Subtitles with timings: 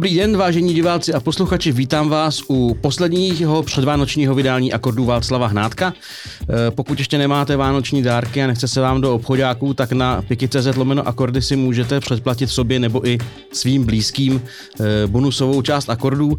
[0.00, 5.94] Dobrý den, vážení diváci a posluchači, vítám vás u posledního předvánočního vydání akordů Václava Hnátka.
[6.42, 10.76] Eh, pokud ještě nemáte vánoční dárky a nechce se vám do obchodáků, tak na piky.cz
[10.76, 13.18] lomeno akordy si můžete předplatit sobě nebo i
[13.52, 14.42] svým blízkým
[14.80, 16.38] eh, bonusovou část akordů.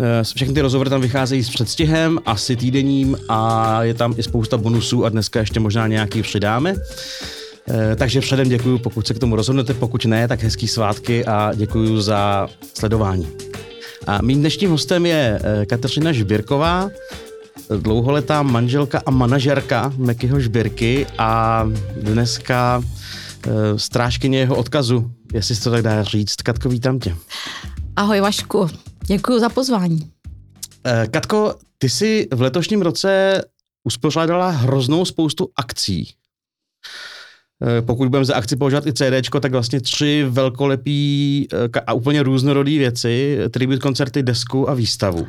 [0.00, 4.58] Eh, všechny ty rozhovory tam vycházejí s předstihem, asi týdenním a je tam i spousta
[4.58, 6.74] bonusů a dneska ještě možná nějaký přidáme.
[7.70, 11.52] Eh, takže předem děkuji, pokud se k tomu rozhodnete, pokud ne, tak hezký svátky a
[11.54, 13.28] děkuji za sledování.
[14.06, 16.90] A mým dnešním hostem je eh, Kateřina Žbírková,
[17.76, 21.64] dlouholetá manželka a manažerka Mekyho Žbírky a
[21.96, 22.82] dneska
[23.46, 26.36] eh, strážkyně jeho odkazu, jestli se to tak dá říct.
[26.36, 27.16] Katko, vítám tě.
[27.96, 28.68] Ahoj Vašku,
[29.06, 30.10] děkuji za pozvání.
[31.10, 33.42] Katko, ty jsi v letošním roce
[33.84, 36.14] uspořádala hroznou spoustu akcí.
[37.62, 42.22] Eh, pokud budeme za akci používat i CD, tak vlastně tři velkolepý eh, a úplně
[42.22, 45.26] různorodý věci, tribut koncerty, desku a výstavu.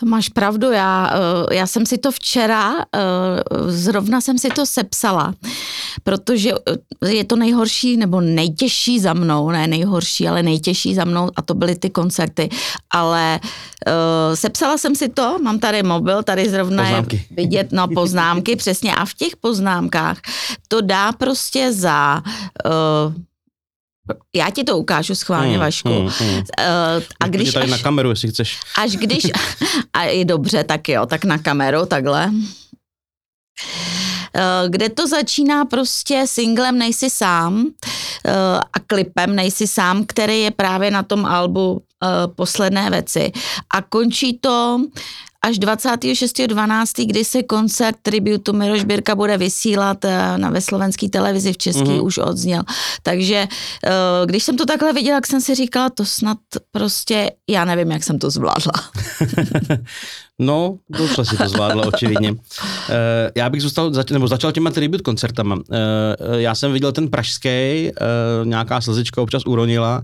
[0.00, 1.10] To máš pravdu, já,
[1.50, 2.74] eh, já jsem si to včera,
[3.66, 5.34] zrovna jsem si to sepsala,
[6.04, 6.50] protože
[7.08, 11.54] je to nejhorší nebo nejtěžší za mnou, ne nejhorší, ale nejtěžší za mnou a to
[11.54, 12.48] byly ty koncerty,
[12.90, 13.40] ale
[14.34, 17.16] sepsala jsem si to, mám tady mobil, tady zrovna poznámky.
[17.16, 20.18] je vidět, no poznámky, přesně a v těch poznámkách
[20.68, 22.22] to dá prostě za
[24.36, 25.88] já ti to ukážu schválně, hmm, Vašku.
[25.88, 26.42] Hmm, hmm.
[27.20, 28.60] A když tady až, na kameru, jestli chceš.
[28.78, 29.26] Až když,
[29.92, 32.30] a je dobře, tak jo, tak na kameru, takhle.
[34.34, 37.66] Eh, kde to začíná prostě singlem Nejsi sám
[38.26, 38.32] eh,
[38.72, 41.82] a klipem Nejsi sám, který je právě na tom albu
[42.34, 43.32] Posledné věci.
[43.74, 44.80] A končí to
[45.42, 50.04] až 26.12., kdy se koncert tributu Miroš Birka bude vysílat
[50.36, 52.04] na ve slovenské televizi v České mm-hmm.
[52.04, 52.62] už odzněl.
[53.02, 53.48] Takže
[54.26, 56.38] když jsem to takhle viděla, tak jsem si říkala, to snad
[56.70, 58.72] prostě, já nevím, jak jsem to zvládla.
[60.38, 62.32] No, dobře si to zvládla, očividně.
[62.32, 62.38] Uh,
[63.34, 65.54] já bych zůstal, nebo začal těma tribut koncertama.
[65.54, 65.62] Uh,
[66.34, 70.02] já jsem viděl ten pražský, uh, nějaká slzička občas uronila.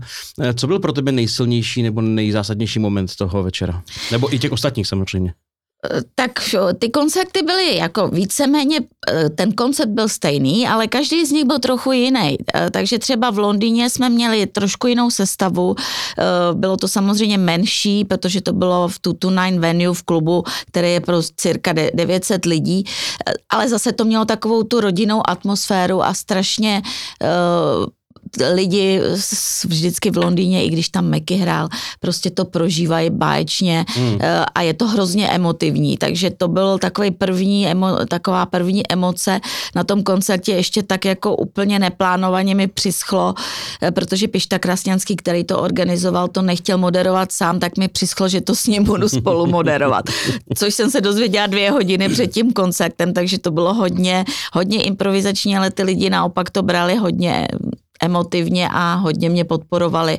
[0.55, 3.83] Co byl pro tebe nejsilnější nebo nejzásadnější moment toho večera?
[4.11, 5.33] Nebo i těch ostatních samozřejmě
[6.15, 6.31] tak
[6.79, 11.59] ty koncerty byly jako víceméně, eh, ten koncert byl stejný, ale každý z nich byl
[11.59, 12.37] trochu jiný.
[12.53, 15.75] Eh, takže třeba v Londýně jsme měli trošku jinou sestavu.
[15.77, 20.93] Eh, bylo to samozřejmě menší, protože to bylo v Tutu Nine venue v klubu, který
[20.93, 22.83] je pro cirka 900 lidí,
[23.49, 26.81] ale zase to mělo takovou tu rodinnou atmosféru a strašně
[28.53, 29.01] lidi
[29.67, 31.67] vždycky v Londýně, i když tam Meky hrál,
[31.99, 34.19] prostě to prožívají báječně mm.
[34.55, 39.39] a je to hrozně emotivní, takže to byl takový první, emo, taková první emoce
[39.75, 43.33] na tom koncertě, ještě tak jako úplně neplánovaně mi přischlo,
[43.81, 48.41] eh, protože Pišta Krasňanský, který to organizoval, to nechtěl moderovat sám, tak mi přischlo, že
[48.41, 50.05] to s ním budu spolu moderovat.
[50.57, 55.57] Což jsem se dozvěděla dvě hodiny před tím koncertem, takže to bylo hodně, hodně improvizační,
[55.57, 57.47] ale ty lidi naopak to brali hodně
[58.01, 60.17] emotivně a hodně mě podporovali.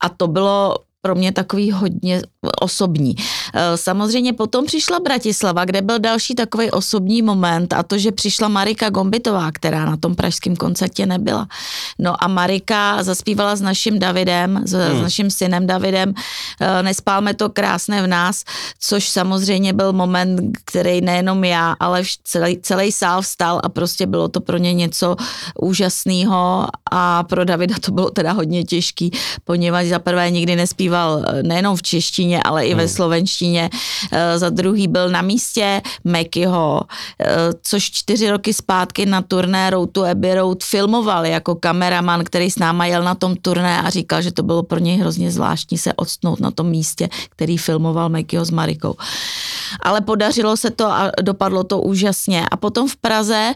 [0.00, 2.22] A to bylo pro mě takový hodně
[2.60, 3.14] osobní.
[3.54, 8.48] Eh, samozřejmě potom přišla Bratislava, kde byl další takový osobní moment a to, že přišla
[8.48, 11.48] Marika Gombitová, která na tom pražském koncertě nebyla.
[11.98, 14.98] No a Marika zaspívala s naším Davidem, s, hmm.
[14.98, 16.14] s naším synem Davidem,
[16.60, 18.44] eh, nespálme to krásné v nás,
[18.78, 24.28] což samozřejmě byl moment, který nejenom já, ale celý, celý sál vstal a prostě bylo
[24.28, 25.16] to pro ně něco
[25.60, 29.10] úžasného a pro Davida to bylo teda hodně těžký,
[29.44, 32.88] poněvadž za prvé nikdy nespíval eh, nejenom v češtině, ale i ve hmm.
[32.88, 33.70] slovenštině.
[34.12, 36.80] Eh, za druhý byl na místě Mekyho,
[37.20, 37.26] eh,
[37.62, 42.58] což čtyři roky zpátky na turné Road to Abbey Road filmoval jako kameraman, který s
[42.58, 45.92] náma jel na tom turné a říkal, že to bylo pro něj hrozně zvláštní se
[45.92, 48.94] odstnout na tom místě, který filmoval Mekyho s Marikou.
[49.80, 52.46] Ale podařilo se to a dopadlo to úžasně.
[52.50, 53.54] A potom v Praze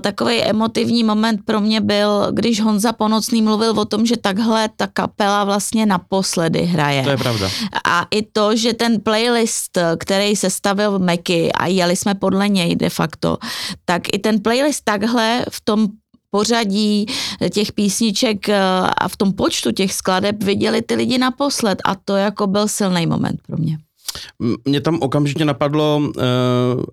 [0.00, 4.86] takový emotivní moment pro mě byl, když Honza Ponocný mluvil o tom, že takhle ta
[4.86, 7.02] kapela vlastně naposledy hraje.
[7.02, 7.50] To je pravda.
[7.84, 12.76] A i to, že ten playlist, který se stavil Meky a jeli jsme podle něj
[12.76, 13.38] de facto,
[13.84, 15.88] tak i ten playlist takhle v tom
[16.30, 17.06] pořadí
[17.50, 18.60] těch písniček eh,
[18.98, 23.06] a v tom počtu těch skladeb viděli ty lidi naposled a to jako byl silný
[23.06, 23.78] moment pro mě.
[24.64, 26.12] Mě tam okamžitě napadlo, uh,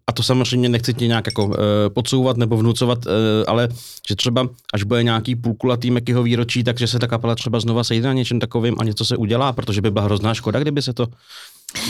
[0.07, 1.55] a to samozřejmě nechci ti nějak jako uh,
[1.93, 3.11] podsouvat nebo vnucovat, uh,
[3.47, 3.69] ale
[4.07, 8.07] že třeba až bude nějaký půlkulatý Mekyho výročí, takže se ta kapela třeba znova sejde
[8.07, 11.07] na něčem takovým a něco se udělá, protože by byla hrozná škoda, kdyby se to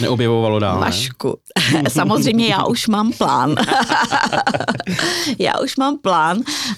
[0.02, 0.80] neobjevovalo dál.
[0.80, 1.38] Vašku,
[1.74, 1.84] ne?
[1.90, 3.56] samozřejmě já už mám plán.
[5.40, 6.38] já už mám plán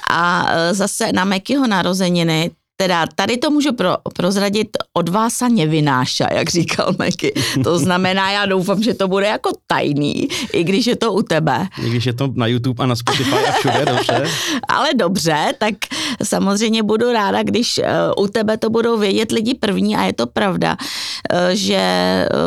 [0.09, 6.27] a zase na Mekyho narozeniny teda tady to můžu pro, prozradit, od vás a nevynáša,
[6.33, 7.33] jak říkal Meky.
[7.63, 11.67] To znamená, já doufám, že to bude jako tajný, i když je to u tebe.
[11.85, 14.23] I když je to na YouTube a na Spotify a všude, dobře.
[14.67, 15.73] Ale dobře, tak
[16.23, 20.27] samozřejmě budu ráda, když uh, u tebe to budou vědět lidi první a je to
[20.27, 21.81] pravda, uh, že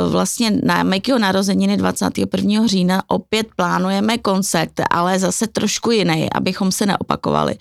[0.06, 2.66] uh, vlastně na Mekyho narozeniny 21.
[2.66, 7.56] října opět plánujeme koncert, ale zase trošku jiný, abychom se neopakovali.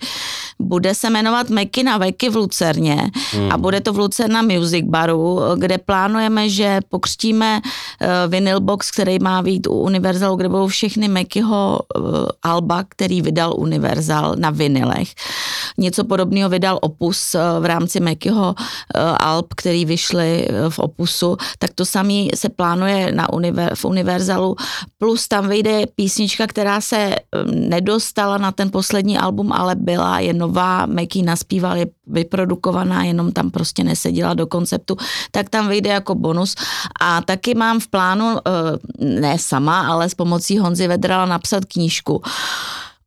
[0.60, 3.52] Bude se jmenovat Meky na Veky v Luce Lucerně hmm.
[3.52, 9.18] a bude to v Lucerna Music Baru, kde plánujeme, že pokřtíme uh, vinyl box, který
[9.18, 12.04] má být u Universalu, kde budou všechny Mekyho uh,
[12.42, 15.08] alba, který vydal Universal na vinylech.
[15.78, 21.36] Něco podobného vydal Opus uh, v rámci Mekyho uh, alb, který vyšly uh, v Opusu,
[21.58, 24.56] tak to samý se plánuje na univer, v Universalu,
[24.98, 27.14] plus tam vyjde písnička, která se
[27.44, 33.50] nedostala na ten poslední album, ale byla, je nová, Meky naspíval, je vyprodukovaná, jenom tam
[33.50, 34.96] prostě neseděla do konceptu,
[35.30, 36.54] tak tam vyjde jako bonus.
[37.00, 38.50] A taky mám v plánu, eh,
[39.20, 42.22] ne sama, ale s pomocí Honzy Vedrala napsat knížku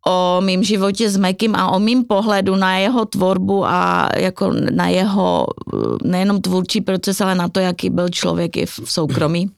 [0.08, 4.88] o mým životě s Mekim a o mým pohledu na jeho tvorbu a jako na
[4.88, 9.50] jeho eh, nejenom tvůrčí proces, ale na to, jaký byl člověk i v soukromí.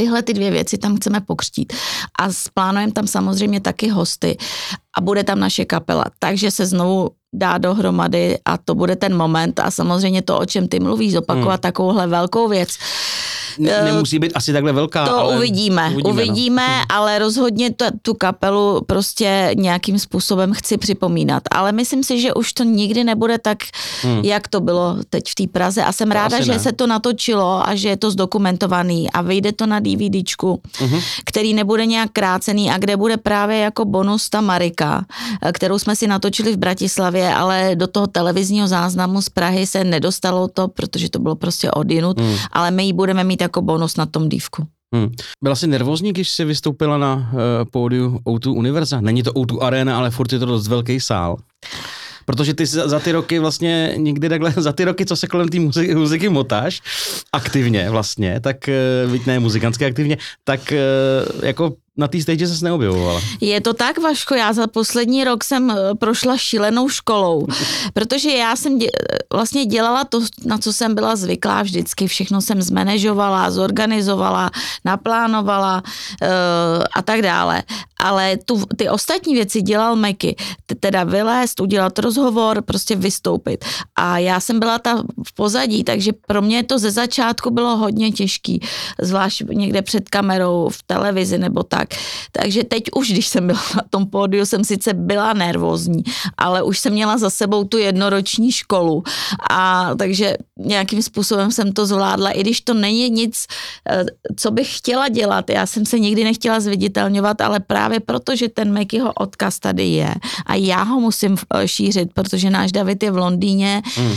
[0.00, 1.72] Tyhle ty dvě věci tam chceme pokřtít.
[2.20, 4.38] A plánujeme tam samozřejmě taky hosty
[4.96, 6.04] a bude tam naše kapela.
[6.18, 10.68] Takže se znovu dá dohromady a to bude ten moment a samozřejmě to, o čem
[10.68, 11.68] ty mluvíš, zopakovat hmm.
[11.68, 12.68] takovouhle velkou věc
[13.58, 15.06] ne, eh, nemusí být asi takhle velká.
[15.06, 16.96] To ale uvidíme, uvidíme, uvidíme no.
[16.96, 21.42] ale rozhodně to, tu kapelu prostě nějakým způsobem chci připomínat.
[21.50, 23.58] Ale myslím si, že už to nikdy nebude tak,
[24.02, 24.24] hmm.
[24.24, 26.58] jak to bylo teď v té Praze a jsem to ráda, že ne.
[26.58, 31.02] se to natočilo a že je to zdokumentovaný a vyjde to na DVDčku, uh-huh.
[31.24, 35.04] který nebude nějak krácený a kde bude právě jako bonus ta Marika,
[35.52, 40.48] kterou jsme si natočili v Bratislavě, ale do toho televizního záznamu z Prahy se nedostalo
[40.48, 42.36] to, protože to bylo prostě odinut, hmm.
[42.52, 44.66] ale my ji budeme mít jako bonus na tom dívku.
[44.94, 45.12] Hmm.
[45.42, 47.40] Byla jsi nervózní, když jsi vystoupila na uh,
[47.70, 49.00] pódiu O2 Univerza?
[49.00, 51.36] Není to O2 Arena, ale furt je to dost velký sál.
[52.24, 55.48] Protože ty za, za ty roky vlastně nikdy takhle, za ty roky, co se kolem
[55.48, 56.82] té muziky, muziky motáš,
[57.32, 58.56] aktivně vlastně, tak,
[59.06, 63.20] uh, ne muzikantsky aktivně, tak uh, jako na té stage se neobjevovala.
[63.40, 67.46] Je to tak, Vaško, já za poslední rok jsem eh, prošla šílenou školou,
[67.92, 68.88] protože já jsem dě,
[69.32, 72.06] vlastně dělala to, na co jsem byla zvyklá vždycky.
[72.06, 74.50] Všechno jsem zmanežovala, zorganizovala,
[74.84, 76.28] naplánovala uh,
[76.94, 77.62] a tak dále.
[78.02, 80.36] Ale tu, ty ostatní věci dělal Meky,
[80.80, 83.64] teda vylézt, udělat rozhovor, prostě vystoupit.
[83.96, 88.10] A já jsem byla ta v pozadí, takže pro mě to ze začátku bylo hodně
[88.10, 88.60] těžký,
[89.00, 91.88] zvlášť někde před kamerou, v televizi nebo tak.
[92.32, 96.02] Takže teď už, když jsem byla na tom pódiu, jsem sice byla nervózní,
[96.38, 99.02] ale už jsem měla za sebou tu jednoroční školu
[99.50, 103.46] a takže nějakým způsobem jsem to zvládla, i když to není nic,
[103.90, 104.04] eh,
[104.36, 105.50] co bych chtěla dělat.
[105.50, 110.14] Já jsem se nikdy nechtěla zviditelňovat, ale právě proto, že ten Mekyho odkaz tady je
[110.46, 114.12] a já ho musím eh, šířit, protože náš David je v Londýně, mm.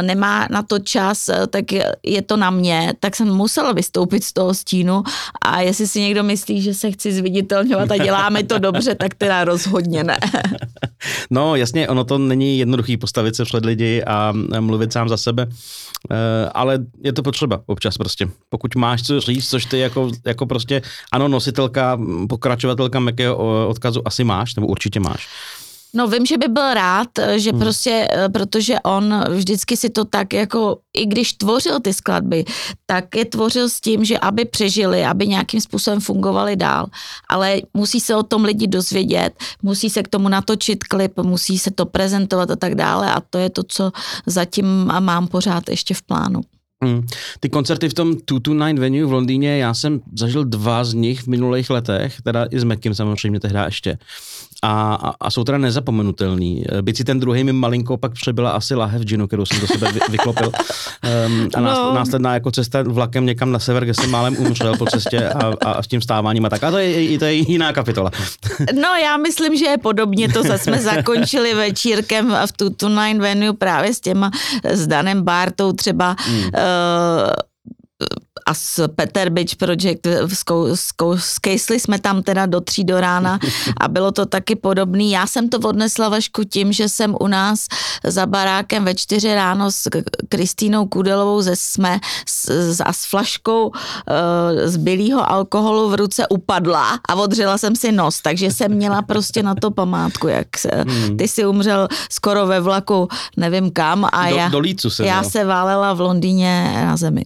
[0.00, 1.64] nemá na to čas, tak
[2.02, 5.02] je to na mě, tak jsem musela vystoupit z toho stínu
[5.42, 9.44] a jestli si někdo myslí, že se chci zviditelňovat a děláme to dobře, tak teda
[9.44, 10.18] rozhodně ne.
[11.30, 15.46] No jasně, ono to není jednoduchý postavit se před lidi a mluvit sám za sebe,
[16.10, 18.28] eh, ale je to potřeba občas prostě.
[18.48, 24.24] Pokud máš co říct, což ty jako, jako prostě, ano, nositelka, pokračovatelka mekého odkazu asi
[24.24, 25.28] máš, nebo určitě máš.
[25.94, 27.60] No vím, že by byl rád, že hmm.
[27.60, 32.44] prostě, eh, protože on vždycky si to tak jako, i když tvořil ty skladby,
[32.86, 36.86] tak je tvořil s tím, že aby přežili, aby nějakým způsobem fungovali dál.
[37.28, 41.70] Ale musí se o tom lidi dozvědět, musí se k tomu natočit klip, musí se
[41.70, 43.92] to prezentovat a tak dále a to je to, co
[44.26, 44.66] zatím
[45.00, 46.40] mám pořád ještě v plánu.
[46.84, 47.06] Hmm.
[47.40, 51.26] Ty koncerty v tom 229 venue v Londýně, já jsem zažil dva z nich v
[51.26, 53.98] minulých letech, teda i s Mekim samozřejmě tehdy ještě
[54.62, 56.64] a, a, a jsou teda nezapomenutelný.
[56.80, 59.92] Byť si ten druhý mi malinko pak přebyla asi lahev džinu, kterou jsem do sebe
[59.92, 60.52] vy, vyklopil.
[61.26, 61.94] Um, a no.
[61.94, 65.82] následná jako cesta vlakem někam na sever, kde jsem málem umřel po cestě a, a
[65.82, 66.64] s tím stáváním a tak.
[66.64, 68.10] A to je, to je jiná kapitola.
[68.74, 73.52] no já myslím, že je podobně to, zase jsme zakončili večírkem v Tutu Nine Venue
[73.52, 74.30] právě s těma,
[74.64, 76.16] s Danem Bartou třeba.
[76.18, 76.38] Hmm.
[76.38, 76.50] Uh,
[78.48, 80.06] a s Peter Beach Project
[81.16, 83.38] skejsli jsme tam teda do tří do rána
[83.80, 85.10] a bylo to taky podobný.
[85.10, 87.66] Já jsem to odnesla Vašku tím, že jsem u nás
[88.04, 89.88] za barákem ve čtyři ráno s
[90.28, 93.72] Kristýnou Kudelovou ze SME s, a s flaškou
[94.64, 99.42] z bylýho alkoholu v ruce upadla a odřela jsem si nos, takže jsem měla prostě
[99.42, 101.16] na to památku, jak se, hmm.
[101.16, 105.22] ty si umřel skoro ve vlaku, nevím kam a do, já, do lícu se já
[105.22, 107.22] se válela v Londýně na zemi.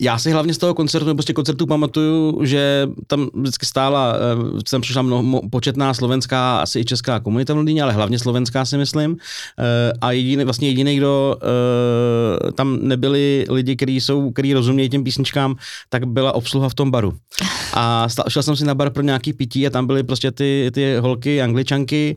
[0.00, 4.14] Já si hlavně z toho koncertu, nebo z těch koncertů pamatuju, že tam vždycky stála,
[4.58, 8.64] eh, tam přišla mnoho, početná slovenská, asi i česká komunita v Londýně, ale hlavně slovenská
[8.64, 9.16] si myslím.
[9.58, 15.04] Eh, a jediný, vlastně jediný, kdo eh, tam nebyli lidi, kteří jsou, kteří rozumějí těm
[15.04, 15.56] písničkám,
[15.88, 17.12] tak byla obsluha v tom baru.
[17.74, 20.96] A šel jsem si na bar pro nějaký pití a tam byly prostě ty, ty
[20.96, 22.16] holky, angličanky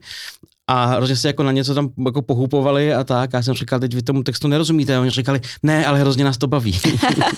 [0.70, 3.34] a hrozně se jako na něco tam jako pohupovali a tak.
[3.34, 4.96] A já jsem říkal, teď vy tomu textu nerozumíte.
[4.96, 6.80] A oni říkali, ne, ale hrozně nás to baví.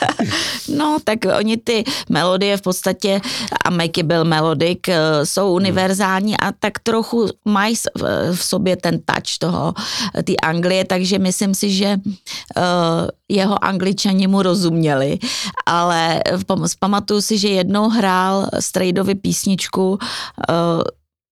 [0.78, 3.22] no, tak oni ty melodie v podstatě,
[3.66, 5.56] a Makey byl melodik, eh, jsou hmm.
[5.56, 7.76] univerzální a tak trochu mají
[8.34, 9.74] v sobě ten touch toho,
[10.16, 12.64] eh, ty Anglie, takže myslím si, že uh,
[13.30, 15.20] jeho angličani mu rozuměli,
[15.66, 16.22] ale
[16.80, 19.98] pamatuju si, že jednou hrál Strejdovi písničku uh,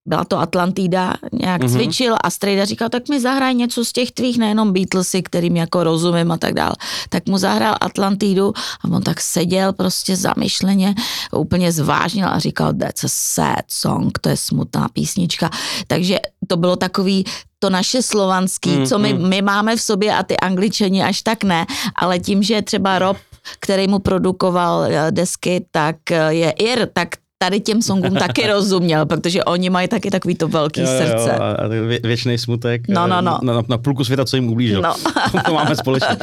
[0.09, 1.73] byla to Atlantida, nějak mm-hmm.
[1.73, 5.83] cvičil a Strejda říkal, tak mi zahraj něco z těch tvých, nejenom Beatlesy, kterým jako
[5.83, 6.73] rozumím a tak dál.
[7.09, 10.95] Tak mu zahrál Atlantidu a on tak seděl prostě zamyšleně,
[11.31, 15.49] úplně zvážnil a říkal, that's a sad song, to je smutná písnička.
[15.87, 17.25] Takže to bylo takový
[17.59, 19.29] to naše slovanský, mm, co my, mm.
[19.29, 23.17] my máme v sobě a ty angličani až tak ne, ale tím, že třeba Rob,
[23.59, 27.09] který mu produkoval eh, desky, tak eh, je Ir, tak
[27.43, 31.29] tady těm songům taky rozuměl, protože oni mají taky takový to velký jo, srdce.
[31.29, 33.39] Jo, a vě, věčný smutek no, no, no.
[33.43, 34.81] Na, na půlku světa, co jim ublížil.
[34.81, 34.95] No.
[35.45, 36.17] to máme společně.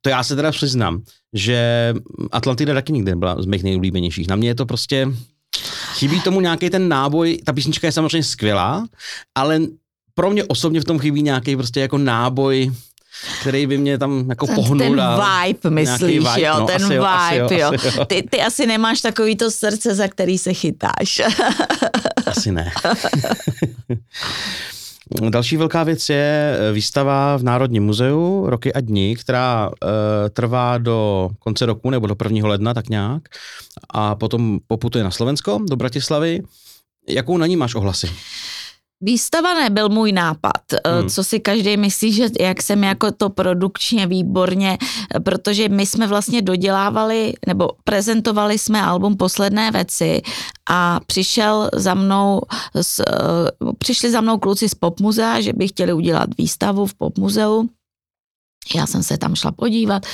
[0.00, 1.94] To já se teda přiznám, že
[2.32, 4.28] Atlantida taky nikdy nebyla z mých nejoblíbenějších.
[4.28, 5.08] Na mě je to prostě...
[5.94, 8.86] Chybí tomu nějaký ten náboj, ta písnička je samozřejmě skvělá,
[9.34, 9.60] ale
[10.14, 12.72] pro mě osobně v tom chybí nějaký prostě jako náboj,
[13.40, 14.78] který by mě tam jako pohnul.
[14.78, 15.02] Ten
[15.46, 17.48] vibe, myslíš, vibe, jo, no, ten vibe, jo, asi jo.
[17.50, 17.70] jo.
[17.74, 18.04] Asi jo.
[18.04, 21.20] Ty, ty asi nemáš takový to srdce, za který se chytáš.
[22.26, 22.72] asi ne.
[25.30, 29.88] Další velká věc je eh, výstava v Národním muzeu Roky a dní, která uh,
[30.32, 32.48] trvá do konce roku nebo do 1.
[32.48, 33.22] ledna tak nějak
[33.90, 36.42] a potom poputuje na Slovensko, do Bratislavy.
[37.08, 38.10] Jakou na ní máš ohlasy?
[39.02, 41.08] Výstava nebyl můj nápad, eh, hmm.
[41.08, 44.78] co si každý myslí, že jak jsem jako to produkčně výborně,
[45.24, 50.22] protože my jsme vlastně dodělávali nebo prezentovali jsme album Posledné věci
[50.70, 52.40] a přišel za mnou,
[52.74, 57.68] s, eh, přišli za mnou kluci z Popmuzea, že by chtěli udělat výstavu v Popmuzeu
[58.74, 60.06] já jsem se tam šla podívat,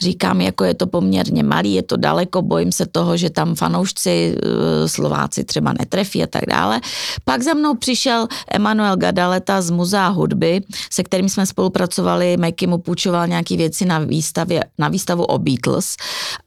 [0.00, 4.36] říkám, jako je to poměrně malý, je to daleko, bojím se toho, že tam fanoušci
[4.36, 6.80] eh, Slováci třeba netrefí a tak dále.
[7.24, 12.78] Pak za mnou přišel Emanuel Gadaleta z Muzea hudby, se kterým jsme spolupracovali, Meky mu
[12.78, 15.96] půjčoval nějaké věci na, výstavě, na výstavu o Beatles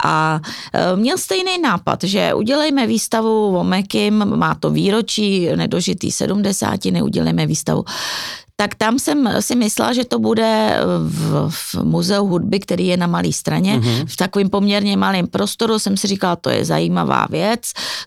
[0.04, 0.40] a
[0.74, 7.46] eh, měl stejný nápad, že udělejme výstavu o Mekym, má to výročí, nedožitý 70, udělejme
[7.46, 7.86] výstavu
[8.60, 13.08] tak tam jsem si myslela, že to bude v, v muzeu hudby, který je na
[13.08, 14.06] malé straně, mm-hmm.
[14.06, 15.80] v takovém poměrně malém prostoru.
[15.80, 17.62] Jsem si říkala, to je zajímavá věc,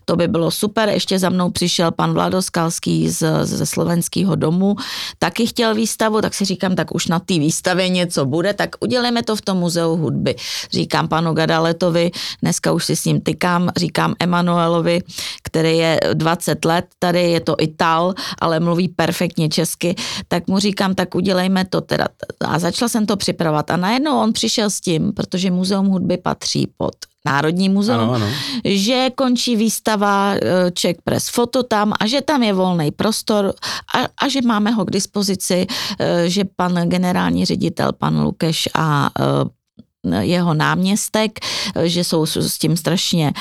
[0.05, 0.89] to by bylo super.
[0.89, 4.75] Ještě za mnou přišel pan Vladoskalský z, ze slovenského domu,
[5.19, 9.23] taky chtěl výstavu, tak si říkám, tak už na té výstavě něco bude, tak udělejme
[9.23, 10.35] to v tom muzeu hudby.
[10.71, 15.01] Říkám panu Gadaletovi, dneska už si s ním tykám, říkám Emanuelovi,
[15.43, 19.95] který je 20 let, tady je to Ital, ale mluví perfektně česky,
[20.27, 22.07] tak tak mu říkám, tak udělejme to teda.
[22.45, 23.71] A začala jsem to připravovat.
[23.71, 26.93] A najednou on přišel s tím, protože Muzeum hudby patří pod
[27.25, 28.25] Národní muzeum, ano, ano.
[28.65, 33.53] že končí výstava eh, Czech Press Foto tam a že tam je volný prostor
[33.93, 39.09] a, a že máme ho k dispozici, eh, že pan generální ředitel, pan Lukeš a
[39.13, 41.39] eh, jeho náměstek,
[41.83, 43.33] že jsou s tím strašně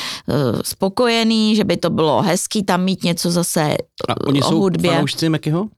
[0.62, 3.76] spokojení, že by to bylo hezký tam mít něco zase
[4.08, 5.04] a oni o hudbě.
[5.08, 5.68] Jsou Mekyho?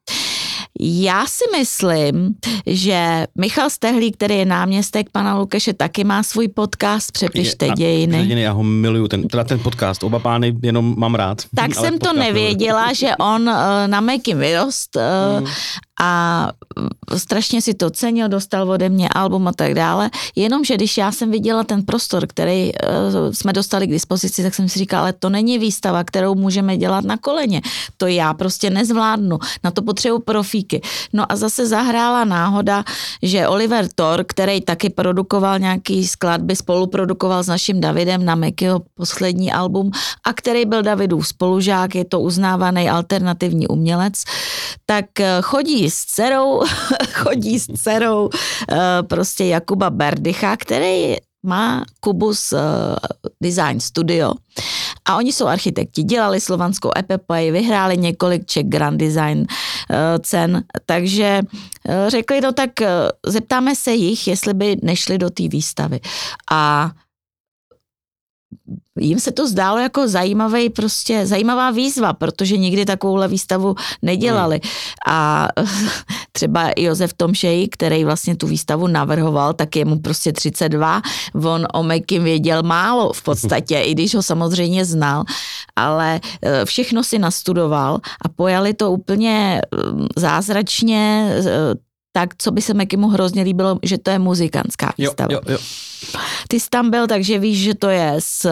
[0.80, 2.34] Já si myslím,
[2.66, 8.16] že Michal Stehlí, který je náměstek pana Lukeše, taky má svůj podcast Přepište je, dějiny.
[8.16, 8.42] dějiny.
[8.42, 11.38] Já ho miluju, ten, teda ten podcast, oba pány jenom mám rád.
[11.56, 15.46] Tak jsem to nevěděla, že on uh, na Meky vyrost uh, mm.
[16.00, 16.48] A
[17.16, 21.30] strašně si to cenil, dostal ode mě album a tak dále, jenomže když já jsem
[21.30, 25.30] viděla ten prostor, který uh, jsme dostali k dispozici, tak jsem si říkala, ale to
[25.30, 27.60] není výstava, kterou můžeme dělat na koleně,
[27.96, 30.80] to já prostě nezvládnu, na to potřebuji profíky.
[31.12, 32.84] No a zase zahrála náhoda,
[33.22, 39.52] že Oliver Thor, který taky produkoval nějaký skladby, spoluprodukoval s naším Davidem na Mekyho poslední
[39.52, 39.90] album
[40.24, 44.22] a který byl Davidův spolužák, je to uznávaný alternativní umělec,
[44.86, 45.38] tak eh,
[45.82, 46.62] chodí s dcerou,
[47.12, 48.28] chodí s dcerou
[48.70, 52.58] eh, prostě Jakuba Berdycha, který má Kubus uh,
[53.42, 54.34] Design Studio.
[55.04, 59.46] A oni jsou architekti, dělali slovanskou EPPI, vyhráli několik Czech Grand Design uh,
[60.20, 61.40] cen, takže
[62.08, 62.70] řekli, no tak
[63.26, 66.00] zeptáme se jich, jestli by nešli do té výstavy.
[66.50, 66.90] A
[69.00, 74.60] jim se to zdálo jako zajímavý, prostě zajímavá výzva, protože nikdy takovouhle výstavu nedělali.
[74.62, 75.14] Hmm.
[75.14, 75.48] A
[76.32, 81.02] třeba Josef Tomšej, který vlastně tu výstavu navrhoval, tak je mu prostě 32,
[81.44, 85.24] on o Mekim věděl málo v podstatě, i když ho samozřejmě znal,
[85.76, 89.60] ale eh, všechno si nastudoval a pojali to úplně
[90.16, 95.32] zázračně, eh, tak co by se Mekimu hrozně líbilo, že to je muzikantská výstava.
[95.32, 95.58] Jo, jo, jo.
[96.48, 98.46] Ty jsi tam byl, takže víš, že to je z,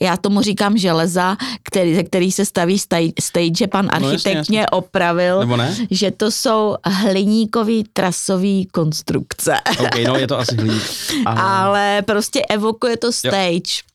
[0.00, 2.78] já tomu říkám železa, který, ze který se staví
[3.20, 5.76] stage, pan no, architekt no, mě opravil, Nebo ne?
[5.90, 9.54] že to jsou hliníkový trasový konstrukce.
[9.78, 10.82] Ok, no je to asi hliník.
[11.26, 13.54] Ale prostě evokuje to stage.
[13.58, 13.93] Jo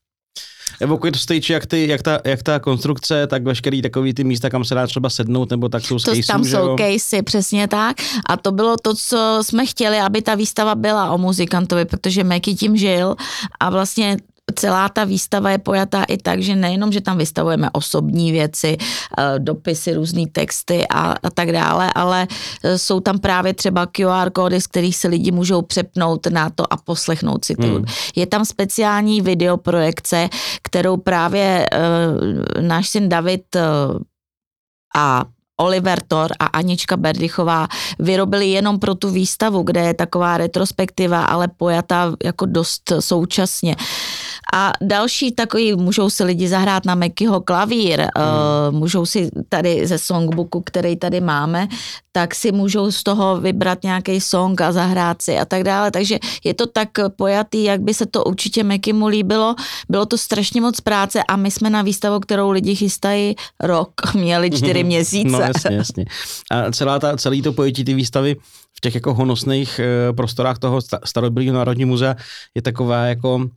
[0.80, 4.50] evokuje to stage, jak, ty, jak, ta, jak ta konstrukce, tak veškerý takový ty místa,
[4.50, 7.98] kam se dá třeba sednout, nebo tak jsou to caseu, Tam jsou casey, přesně tak.
[8.26, 12.56] A to bylo to, co jsme chtěli, aby ta výstava byla o muzikantovi, protože Meky
[12.56, 13.16] tím žil
[13.60, 14.18] a vlastně
[14.56, 19.40] celá ta výstava je pojatá i tak, že nejenom, že tam vystavujeme osobní věci, eh,
[19.40, 22.28] dopisy, různé texty a, a tak dále, ale
[22.64, 26.74] eh, jsou tam právě třeba QR kódy, z kterých se lidi můžou přepnout na to
[26.74, 27.68] a poslechnout si to.
[27.68, 27.86] Hmm.
[28.16, 30.30] Je tam speciální videoprojekce,
[30.64, 33.62] kterou právě uh, náš syn David uh,
[34.96, 35.26] a
[35.60, 37.68] Oliver Thor a Anička Berdychová
[38.00, 43.76] vyrobili jenom pro tu výstavu, kde je taková retrospektiva, ale pojatá jako dost současně.
[44.54, 48.10] A další takový, můžou si lidi zahrát na Mekyho klavír, hmm.
[48.10, 51.68] uh, můžou si tady ze songbooku, který tady máme,
[52.12, 55.92] tak si můžou z toho vybrat nějaký song a zahrát si a tak dále.
[55.92, 59.56] Takže je to tak pojatý, jak by se to určitě Mekymu líbilo.
[59.90, 64.52] Bylo to strašně moc práce a my jsme na výstavu, kterou lidi chystají rok, měli
[64.52, 65.30] čtyři měsíce.
[65.30, 66.06] No jasně, jasně.
[66.52, 68.36] A celá ta, celý to pojetí ty výstavy
[68.78, 72.16] v těch jako honosných uh, prostorách toho starobylého národního muzea
[72.56, 73.50] je takové jako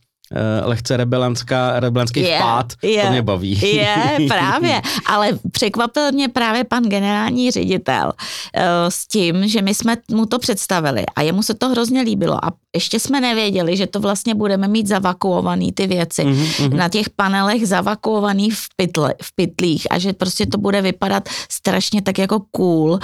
[0.63, 3.59] lehce rebelantská, rebelanský je, vpád, je, to mě baví.
[3.61, 9.95] Je, právě, ale překvapil mě právě pan generální ředitel uh, s tím, že my jsme
[10.11, 13.99] mu to představili a jemu se to hrozně líbilo a ještě jsme nevěděli, že to
[13.99, 16.23] vlastně budeme mít zavakuovaný ty věci.
[16.23, 16.73] Mm-hmm.
[16.73, 22.01] Na těch panelech zavakuovaný v, pytle, v pytlích a že prostě to bude vypadat strašně
[22.01, 22.99] tak jako cool, uh,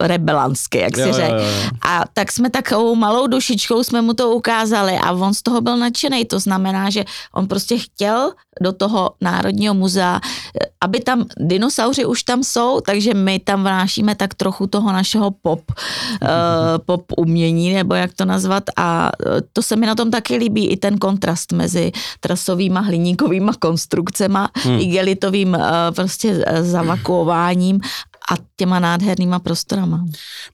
[0.00, 1.34] rebelansky, jak si řekl.
[1.88, 5.76] A tak jsme takovou malou dušičkou jsme mu to ukázali a on z toho byl
[5.76, 6.01] nadšený.
[6.24, 10.20] To znamená, že on prostě chtěl do toho Národního muzea,
[10.80, 15.60] aby tam dinosauři už tam jsou, takže my tam vnášíme tak trochu toho našeho pop,
[15.70, 16.28] uh,
[16.86, 20.68] pop umění, nebo jak to nazvat a eh, to se mi na tom taky líbí,
[20.68, 24.80] i ten kontrast mezi trasovýma hliníkovýma konstrukcema, hmm.
[24.80, 25.60] igelitovým uh,
[25.94, 27.80] prostě zavakuováním
[28.30, 30.04] a těma nádhernýma prostorama.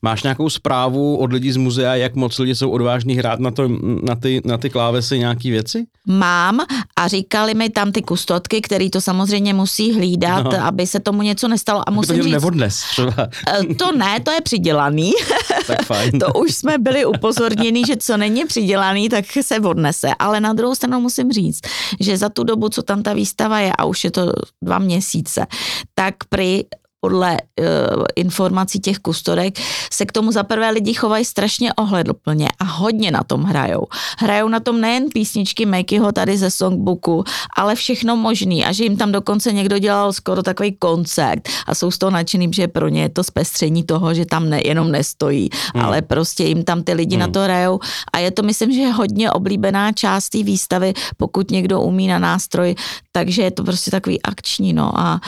[0.02, 3.68] Máš nějakou zprávu od lidí z muzea, jak moc lidi jsou odvážní hrát na, to,
[4.02, 5.86] na, ty, na ty klávesy nějaký věci?
[6.10, 6.60] Mám
[6.96, 10.64] a říkali mi tam ty kustotky, který to samozřejmě musí hlídat, no.
[10.64, 11.88] aby se tomu něco nestalo.
[11.88, 15.12] A musím to říct, nevodnes, eh, To ne, to je přidělaný.
[15.66, 16.18] tak fajn.
[16.18, 20.10] to už jsme byli upozorněni, že co není přidělaný, tak se odnese.
[20.18, 21.60] Ale na druhou stranu musím říct,
[22.00, 25.46] že za tu dobu, co tam ta výstava je, a už je to dva měsíce,
[25.94, 26.64] tak při
[27.00, 29.58] podle uh, informací těch kustorek
[29.92, 33.86] se k tomu za prvé lidi chovají strašně ohledlplně a hodně na tom hrajou.
[34.18, 37.24] Hrajou na tom nejen písničky Makeyho tady ze songbooku,
[37.56, 41.90] ale všechno možný a že jim tam dokonce někdo dělal skoro takový koncert a jsou
[41.90, 45.48] z toho nadšený, že pro ně je to zpestření toho, že tam ne, jenom nestojí,
[45.74, 45.84] hmm.
[45.84, 47.20] ale prostě jim tam ty lidi hmm.
[47.20, 47.80] na to hrajou
[48.12, 52.74] a je to myslím, že hodně oblíbená část té výstavy, pokud někdo umí na nástroj,
[53.12, 55.20] takže je to prostě takový akční, no a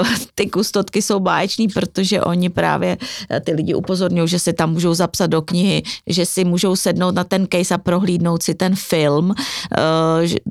[0.00, 0.46] uh, ty
[0.88, 2.96] kustotky jsou báječní, protože oni právě
[3.30, 7.14] eh, ty lidi upozorňují, že se tam můžou zapsat do knihy, že si můžou sednout
[7.14, 9.36] na ten case a prohlídnout si ten film, uh,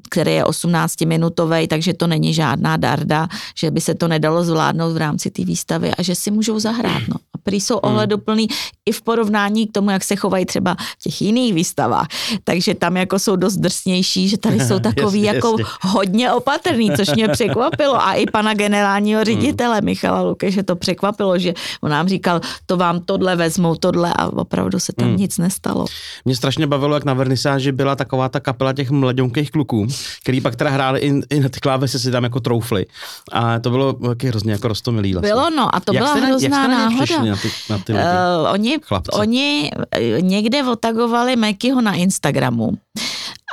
[0.09, 4.97] který je 18-minutový, takže to není žádná darda, že by se to nedalo zvládnout v
[4.97, 7.15] rámci té výstavy a že si můžou zahrát, no.
[7.33, 8.47] A prý jsou ohleduplný
[8.87, 12.07] i v porovnání k tomu, jak se chovají třeba v těch jiných výstavách.
[12.43, 15.65] Takže tam jako jsou dost drsnější, že tady jsou takový Jasně, jako jasně.
[15.81, 18.01] hodně opatrný, což mě překvapilo.
[18.01, 22.99] A i pana generálního ředitele Michala Lukeše to překvapilo, že on nám říkal, to vám
[22.99, 25.85] tohle vezmou, tohle a opravdu se tam nic nestalo.
[26.25, 29.87] Mě strašně bavilo, jak na vernisáži byla taková ta kapela těch mladěnkých kluků,
[30.21, 32.85] který pak teda hráli i, i na ty klávesy si tam jako troufli.
[33.31, 35.29] A to bylo taky hrozně jako rostomilý vlastně.
[35.29, 37.23] Bylo no a to jak byla jste na, jak hrozná jste náhoda.
[37.23, 38.05] na ty, na ty lidi?
[38.05, 39.11] Uh, oni, Chlapce.
[39.11, 42.71] oni eh, někde otagovali Mekyho na Instagramu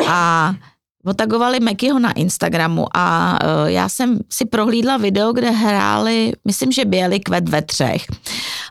[0.08, 0.54] a
[1.04, 6.84] otagovali Mekyho na Instagramu a uh, já jsem si prohlídla video, kde hráli, myslím, že
[6.84, 8.06] byli kvet ve třech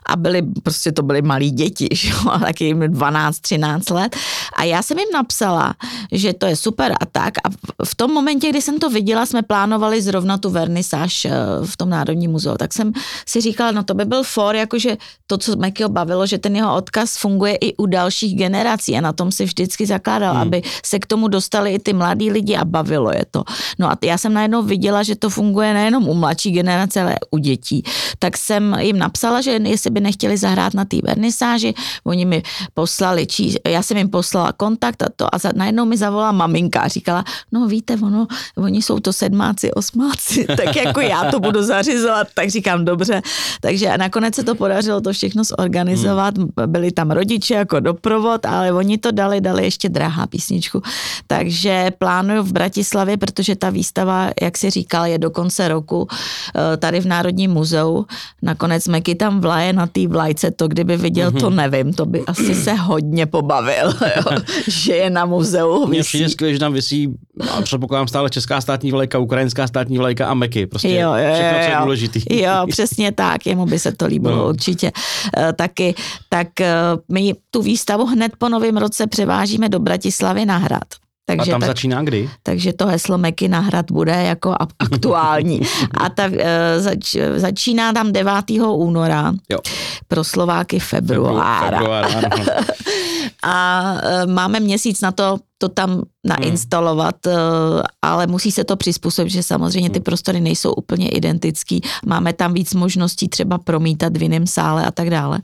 [0.06, 4.16] a byli, prostě to byly malí děti, že jo, a taky jim 12, 13 let
[4.56, 5.74] a já jsem jim napsala,
[6.12, 9.26] že to je super a tak a v- v tom momentě, kdy jsem to viděla,
[9.26, 11.30] jsme plánovali zrovna tu vernisáž eh,
[11.64, 12.92] v tom Národním muzeu, tak jsem
[13.26, 16.76] si říkala, no to by byl for, jakože to, co Mekyho bavilo, že ten jeho
[16.76, 20.42] odkaz funguje i u dalších generací a na tom si vždycky zakládal, hmm.
[20.42, 23.44] aby se k tomu dostali i ty mladí lidi a bavilo je to.
[23.78, 27.38] No a já jsem najednou viděla, že to funguje nejenom u mladší generace, ale u
[27.38, 27.82] dětí.
[28.18, 32.42] Tak jsem jim napsala, že jestli by nechtěli zahrát na té vernisáži, oni mi
[32.74, 36.80] poslali, čí, já jsem jim poslala kontakt a to a za, najednou mi zavolala maminka
[36.80, 38.26] a říkala, no víte, ono,
[38.56, 43.22] oni jsou to sedmáci, osmáci, tak jako já to budu zařizovat, tak říkám dobře.
[43.60, 46.48] Takže a nakonec se to podařilo to všechno zorganizovat, hmm.
[46.66, 50.82] byli tam rodiče jako doprovod, ale oni to dali, dali ještě drahá písničku.
[51.26, 56.76] Takže plánuju v Bratislavě, protože ta výstava, jak si říkal, je do konce roku eh,
[56.76, 58.06] tady v Národním muzeu.
[58.42, 62.54] Nakonec Meky tam vlaje na té vlajce, to kdyby viděl, to nevím, to by asi
[62.54, 65.86] se hodně pobavil, jo, že je na muzeu.
[65.86, 66.08] Mně visí.
[66.08, 67.08] přijde skvělé, že tam visí,
[67.56, 70.66] a předpokládám stále česká státní vlajka, ukrajinská státní vlajka a meky.
[70.66, 71.80] Prostě Jo, jo, všechno, co je jo.
[71.82, 72.20] důležitý.
[72.30, 74.48] Jo, přesně tak, jemu by se to líbilo No.
[74.48, 74.92] určitě.
[75.38, 75.94] E, taky,
[76.28, 76.74] tak e,
[77.08, 80.84] my tu výstavu hned po novém roce převážíme do Bratislavy na hrad.
[81.28, 82.30] A Takže, tam tak, začíná kdy?
[82.42, 85.60] takže to heslo Meky na hrad bude jako a- aktuální.
[86.00, 88.32] A ta, e, zač, začíná tam 9.
[88.74, 89.58] února, Jo.
[90.08, 91.78] pro Slováky februára.
[91.78, 92.28] Február, ano.
[93.42, 97.32] A e, máme měsíc na to to tam nainstalovat, e,
[98.02, 101.80] ale musí se to přizpůsobit, že samozřejmě ty prostory nejsou úplně identický.
[102.06, 105.40] Máme tam víc možností třeba promítat v jiném sále a tak dále.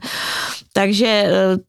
[0.73, 1.07] Takže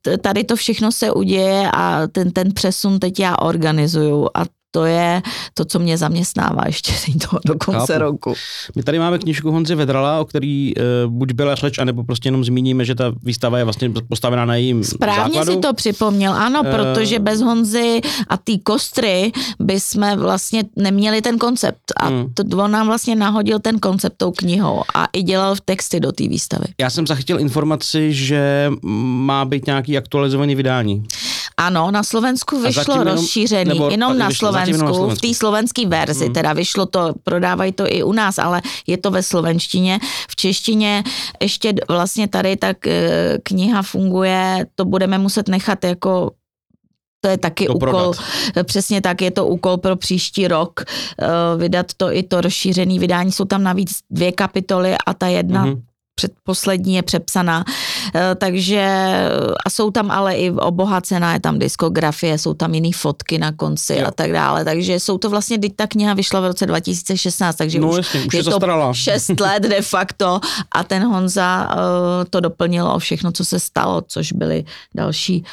[0.07, 4.85] e, tady to všechno se uděje a ten, ten přesun teď já organizuju a to
[4.85, 5.23] je
[5.55, 8.03] to, co mě zaměstnává ještě do, do konce Chápu.
[8.05, 8.35] roku.
[8.77, 10.83] My tady máme knižku Honzy Vedrala, o který uh,
[11.13, 14.85] buď byla řeč, anebo prostě jenom zmíníme, že ta výstava je vlastně postavená na jejím
[14.85, 15.53] Správně základu.
[15.53, 16.71] si to připomněl, ano, Eh.
[16.71, 21.93] protože bez Honzy a té kostry by jsme vlastně neměli ten koncept.
[21.97, 22.27] A Hmm.
[22.35, 26.29] to, on nám vlastně nahodil ten koncept tou knihou a i dělal texty do té
[26.29, 26.65] výstavy.
[26.81, 31.05] Já jsem zachytil informaci, že má být nějaký aktualizovaný vydání.
[31.67, 34.97] Ano, na Slovensku vyšlo jenom- rozšířený, nebo- jenom na vyšlo zatím jenom na Slovensku, v
[34.97, 35.27] Slovensku.
[35.29, 36.35] té slovenské verzi, Hmm.
[36.35, 39.99] teda vyšlo to, prodávají to i u nás, ale je to ve slovenštině.
[40.31, 41.05] V češtině
[41.43, 46.31] ještě vlastně tady tak eh, kniha funguje, to budeme muset nechat jako
[47.25, 48.01] to je taky Doprodat.
[48.03, 48.15] úkol,
[48.65, 53.33] přesně tak, je to úkol pro příští rok, eh, vydat to i to rozšířený vydání,
[53.33, 55.83] jsou tam navíc dvě kapitoly a ta jedna Mhm.
[56.15, 57.65] předposlední je přepsaná,
[58.39, 58.83] takže
[59.67, 63.97] a jsou tam ale i obohacená, je tam diskografie, jsou tam jiný fotky na konci
[63.97, 64.07] Jo.
[64.07, 67.81] a tak dále, takže jsou to vlastně, teď ta kniha vyšla v roce 2016, takže
[67.81, 68.93] No už, jasně, už je je to zastaralá.
[68.95, 70.41] 6 let de facto
[70.73, 71.79] a ten Honza uh,
[72.31, 75.45] to doplnilo o všechno, co se stalo, což byly další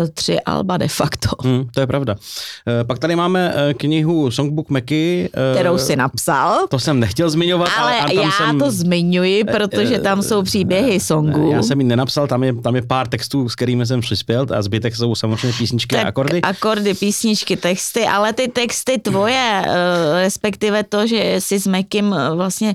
[0.00, 2.14] uh, tři alba de facto, Hmm, to je pravda.
[2.14, 5.30] Uh, pak tady máme uh, knihu Songbook Meky.
[5.36, 6.66] Uh, kterou si napsal.
[6.68, 10.42] To jsem nechtěl zmiňovat, ale, Ale ale tam já jsem, to zmiňuji, protože tam jsou
[10.42, 11.50] příběhy songů.
[11.52, 14.62] Já jsem ji nenapsal, tam je, tam je pár textů, s kterými jsem přispěl a
[14.62, 16.42] zbytek jsou samozřejmě písničky a akordy.
[16.42, 22.34] Akordy, písničky, texty, ale ty texty tvoje, eh, respektive to, že jsi s Mekim eh,
[22.34, 22.74] vlastně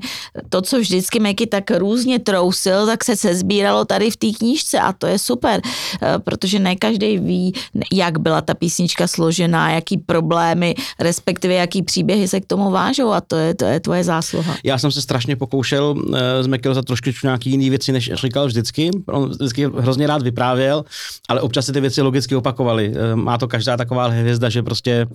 [0.49, 4.93] to, co vždycky Meky tak různě trousil, tak se sezbíralo tady v té knížce a
[4.93, 7.53] to je super, eh, protože ne každý ví,
[7.93, 13.21] jak byla ta písnička složená, jaký problémy, respektive jaký příběhy se k tomu vážou a
[13.21, 14.55] to je, to je tvoje zásluha.
[14.63, 15.95] Já jsem se strašně pokoušel
[16.41, 18.91] z Mekil za trošku nějaký jiný věci, než říkal vždycky.
[19.07, 20.85] On vždycky hrozně rád vyprávěl,
[21.29, 22.89] ale občas se ty věci logicky opakovaly.
[22.89, 25.07] Uh, má to každá taková hvězda, že prostě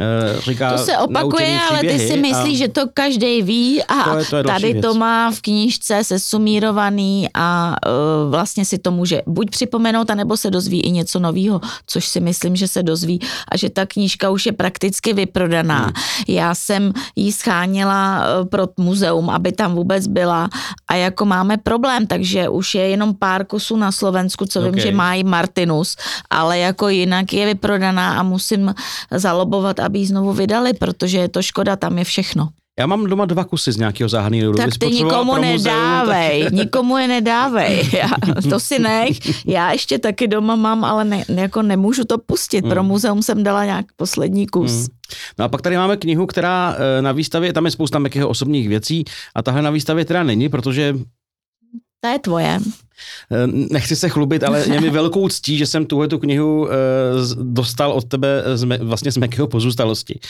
[0.00, 4.18] uh, říká To se opakuje, ale ty si myslíš, že to každý ví a To
[4.18, 4.84] je- to je tady věc.
[4.84, 10.50] to má v knížce sesumírovaný a uh, vlastně si to může buď připomenout, anebo se
[10.50, 13.20] dozví i něco nového, což si myslím, že se dozví
[13.52, 15.78] a že ta knížka už je prakticky vyprodaná.
[15.82, 15.92] Hmm.
[16.28, 20.48] Já jsem ji scháněla pro muzeum, aby tam vůbec byla
[20.88, 24.70] a jako máme problém, takže už je jenom pár pár kusů na Slovensku, co okay.
[24.70, 24.90] vím, Okay.
[24.90, 25.96] že mají Martinus,
[26.30, 28.74] ale jako jinak je vyprodaná a musím
[29.10, 32.48] zalobovat, aby ji znovu vydali, protože je to škoda, tam je všechno.
[32.78, 34.62] Já mám doma dva kusy z nějakého záhadného rodu.
[34.62, 37.90] Tak ty nikomu muzeum, nedávej, tak- nikomu je nedávej.
[37.92, 38.08] Já,
[38.50, 39.46] to si nech.
[39.46, 42.62] Já ještě taky doma mám, ale ne, jako nemůžu to pustit.
[42.62, 42.88] Pro Hmm.
[42.88, 44.72] muzeum jsem dala nějak poslední kus.
[44.72, 44.86] Mm.
[45.38, 48.68] No a pak tady máme knihu, která eh, na výstavě, tam je spousta Mekyho osobních
[48.68, 50.94] věcí a tahle na výstavě teda není, protože
[52.04, 52.58] To je tvoje.
[53.32, 56.74] eh, nechci se chlubit, ale je mi velkou ctí, že jsem tuhle tu knihu eh,
[57.42, 60.20] dostal od tebe z, me- vlastně z Mekyho pozůstalosti.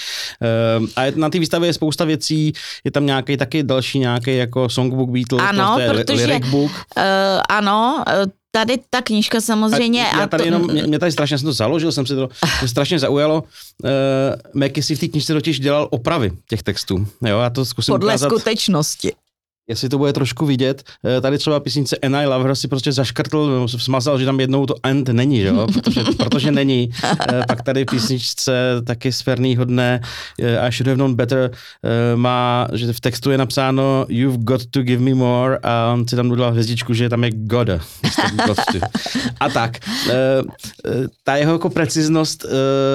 [0.43, 2.53] Eh, A na té výstavě je spousta věcí,
[2.85, 6.71] je tam nějaký taky další nějaký jako songbook Beatles, Ano, to li- protože- lyric book.
[6.97, 7.03] Uh,
[7.49, 10.11] ano, eh, tady ta knižka samozřejmě.
[10.11, 12.29] A já tady to, jenom, mě, mě tady strašně, jsem to založil, jsem si to,
[12.61, 13.43] mě strašně zaujalo.
[13.85, 13.91] Uh,
[14.55, 17.07] Meky si v té knižce totiž dělal opravy těch textů.
[17.27, 18.29] Jo, já to zkusím podle ukázat.
[18.29, 19.13] skutečnosti.
[19.69, 20.83] Jestli to bude trošku vidět.
[21.05, 24.67] Eh, Tady třeba písnice And I Love Her si prostě zaškrtl, smazal, že tam jednou
[24.67, 25.67] to and není, že jo?
[25.73, 26.91] Protože, protože není.
[27.05, 28.53] Eh, Pak tady písničce
[28.87, 30.01] taky sferný hodné
[30.41, 31.51] eh, I Should Have Known Better
[32.15, 36.17] má, že v textu je napsáno You've got to give me more a on si
[36.17, 37.31] tam dodal hvězdičku, že tam je
[38.47, 38.55] to.
[39.41, 39.79] A tak.
[41.25, 42.47] Ta jeho jako preciznost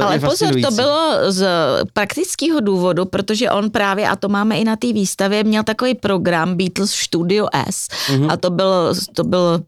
[0.04, 1.48] Ale je pozor, to bylo z
[1.94, 6.58] praktického důvodu, protože on právě, a to máme i na té výstavě, měl takový program
[6.60, 7.88] Beatles Studio S.
[8.12, 8.30] Mhm.
[8.30, 9.60] A to bylo, to bylo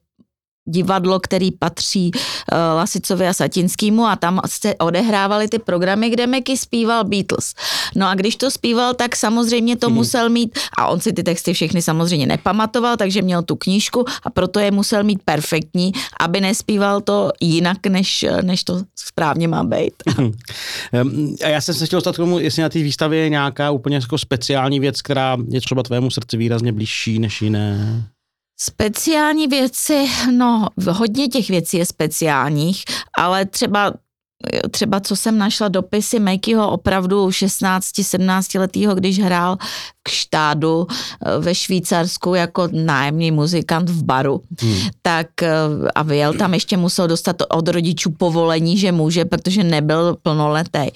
[0.72, 6.58] divadlo, který patří uh, Lasicovi a Satinskému a tam se odehrávaly ty programy, kde Meky
[6.58, 7.54] zpíval Beatles.
[7.96, 9.96] No a když to zpíval, tak samozřejmě to Mhm.
[9.96, 14.30] musel mít, a on si ty texty všechny samozřejmě nepamatoval, takže měl tu knížku a
[14.30, 19.94] proto je musel mít perfektní, aby nespíval to jinak, než, než to správně má být.
[20.94, 23.72] Em, A já jsem se chtěl dostat k tomu, jestli na té výstavě je nějaká
[23.72, 28.04] úplně jako speciální věc, která je třeba tvému srdci výrazně blížší než jiné.
[28.64, 32.84] Speciální věci, no hodně těch věcí je speciálních,
[33.18, 33.94] ale třeba
[34.72, 39.58] třeba co jsem našla dopisy Makeyho opravdu 16-17 letýho, když hrál
[40.04, 44.76] k štádu eh, ve Švýcarsku jako nájemný muzikant v baru, Hmm.
[45.02, 45.50] tak eh,
[45.96, 50.88] a vyjel tam ještě musel dostat od rodičů povolení, že může, protože nebyl plnoletý.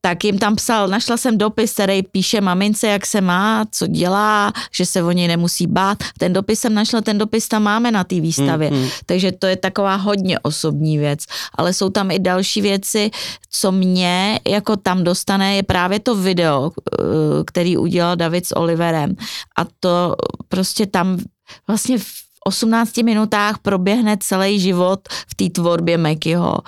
[0.00, 4.52] Tak jim tam psal, našla jsem dopis, který píše mamince, jak se má, co dělá,
[4.72, 5.98] že se o něj nemusí bát.
[6.18, 8.70] Ten dopis jsem našla, ten dopis tam máme na té výstavě.
[8.70, 8.88] Mm, mm.
[9.06, 11.24] Takže to je taková hodně osobní věc.
[11.54, 13.10] Ale jsou tam i další věci,
[13.50, 17.04] co mě jako tam dostane, je právě to video, eh,
[17.46, 19.16] který udělal David s Oliverem.
[19.58, 20.14] A to
[20.48, 21.18] prostě tam
[21.66, 22.06] vlastně v
[22.46, 26.58] 18 minutách proběhne celý život v té tvorbě Mekyho.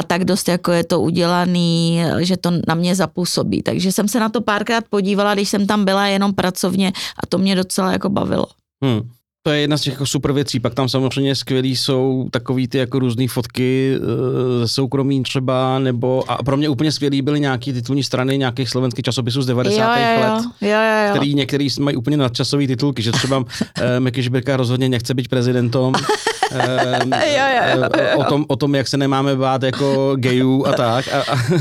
[0.00, 3.62] A tak dost jako je to udělaný, že to na mě zapůsobí.
[3.62, 7.38] Takže jsem se na to párkrát podívala, když jsem tam byla jenom pracovně a to
[7.38, 8.46] mě docela jako bavilo.
[8.84, 9.00] Hmm.
[9.44, 10.60] To je jedna z těch jako super věcí.
[10.60, 16.30] Pak tam samozřejmě skvělý jsou takový ty jako různé fotky eh, ze soukromí třeba, nebo
[16.30, 19.96] a pro mě úplně skvělý byly nějaký titulní strany nějakých slovenských časopisů z 90.
[19.96, 20.44] jo, jo, let.
[20.60, 21.10] jo, jo, jo.
[21.10, 23.44] Který některý mají úplně nadčasový titulky, že třeba
[23.78, 25.94] eh, Meky Žbirka rozhodně nechce být prezidentom.
[26.54, 26.98] Eh,
[27.32, 30.72] Jo, jo, jo, eh, o, tom, o tom, jak se nemáme bát jako gejů a
[30.72, 31.04] tak.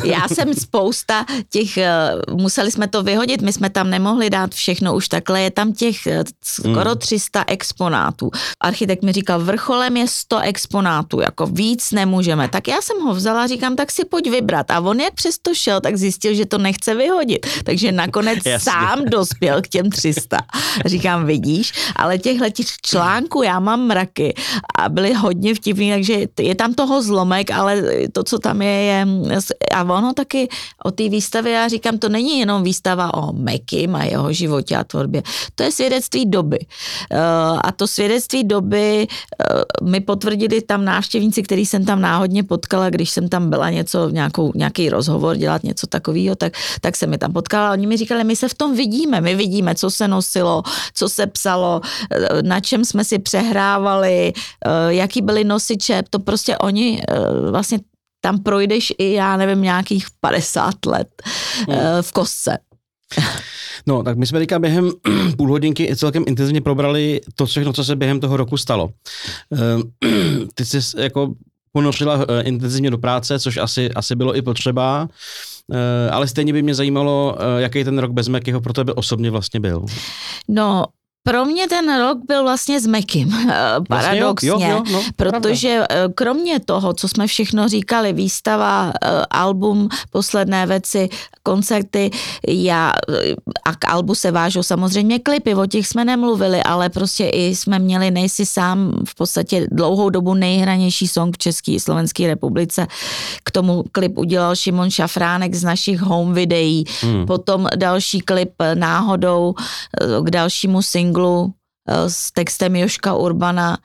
[0.03, 4.95] Já jsem spousta těch, eh, museli jsme to vyhodit, my jsme tam nemohli dát všechno
[4.95, 5.97] už takhle, je tam těch
[6.43, 8.31] skoro 300 exponátů.
[8.61, 12.47] Architekt mi říkal, vrcholem je 100 exponátů, jako víc nemůžeme.
[12.47, 14.71] Tak já jsem ho vzala říkám, tak si pojď vybrat.
[14.71, 17.47] A on jak přesto šel, tak zjistil, že to nechce vyhodit.
[17.63, 18.71] Takže nakonec Jasně.
[18.71, 20.37] sám dospěl k těm 300.
[20.85, 24.33] Říkám, vidíš, ale těchhle těch článků já mám mraky
[24.77, 29.05] a byly hodně vtipný, takže je tam toho zlomek, ale to, co tam je, je
[29.75, 30.47] a ono taky
[30.83, 34.83] o té výstavě, já říkám, to není jenom výstava o Mekim a jeho životě a
[34.83, 35.23] tvorbě,
[35.55, 36.59] to je svědectví doby.
[37.11, 37.17] Eh,
[37.63, 39.45] A to svědectví doby eh,
[39.83, 44.51] mi potvrdili tam návštěvníci, který jsem tam náhodně potkala, když jsem tam byla něco, nějakou,
[44.55, 47.71] nějaký rozhovor dělat, něco takového, tak, tak se mi tam potkala.
[47.71, 50.63] Oni mi říkali, my se v tom vidíme, my vidíme, co se nosilo,
[50.93, 56.57] co se psalo, eh, na čem jsme si přehrávali, eh, jaký byly nosiče, to prostě
[56.57, 57.79] oni eh, vlastně
[58.21, 61.07] tam projdeš i, já nevím, nějakých 50 let
[61.69, 62.57] eh, v kostce.
[63.87, 64.91] No, tak my jsme teďka během
[65.37, 68.89] půl hodinky celkem intenzivně probrali to všechno, co se během toho roku stalo.
[70.55, 71.33] Ty jsi jako
[71.71, 75.07] ponořila eh, intenzivně do práce, což asi, asi bylo i potřeba,
[75.73, 79.31] Eh, ale stejně by mě zajímalo, eh, jaký ten rok bez Mekyho pro tebe osobně
[79.31, 79.85] vlastně byl.
[80.47, 80.85] No,
[81.23, 83.29] pro mě ten rok byl vlastně s Mekim,
[83.87, 86.05] paradoxně, vlastně jo, jo, jo, no, protože pravda.
[86.05, 91.09] Eh, kromě toho, co jsme všechno říkali, výstava, eh, album, posledné věci,
[91.43, 92.11] koncerty,
[92.47, 97.29] já, eh, a k albu se vážou samozřejmě klipy, o těch jsme nemluvili, ale prostě
[97.29, 102.87] i jsme měli nejsi sám v podstatě dlouhou dobu nejhranější song v České Slovenské republice.
[103.43, 107.25] K tomu klip udělal Šimon Šafránek z našich home videí, hmm.
[107.25, 109.53] potom další klip náhodou
[110.21, 111.53] k dalšímu singlu singlu
[111.87, 113.77] eh, s textem Joška Urbana.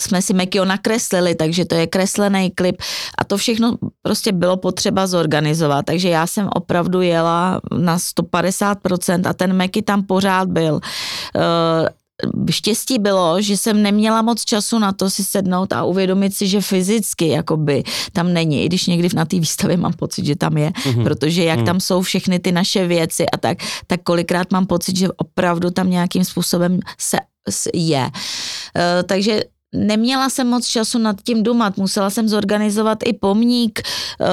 [0.00, 2.76] Jsme si Mekio nakreslili, takže to je kreslený klip.
[3.18, 9.32] A to všechno prostě bylo potřeba zorganizovat, takže já jsem opravdu jela na 150% a
[9.32, 10.80] ten Meky tam pořád byl.
[12.50, 16.60] Štěstí bylo, že jsem neměla moc času na to si sednout a uvědomit si, že
[16.60, 20.70] fyzicky jakoby tam není, i když někdy na té výstavě mám pocit, že tam je,
[20.70, 21.04] mm-hmm.
[21.04, 21.64] protože jak mm.
[21.64, 25.90] tam jsou všechny ty naše věci a tak, tak kolikrát mám pocit, že opravdu tam
[25.90, 27.18] nějakým způsobem se
[27.74, 28.10] je.
[28.10, 29.40] Uh, takže
[29.74, 34.24] neměla jsem moc času nad tím dumat, musela jsem zorganizovat i pomník, eh,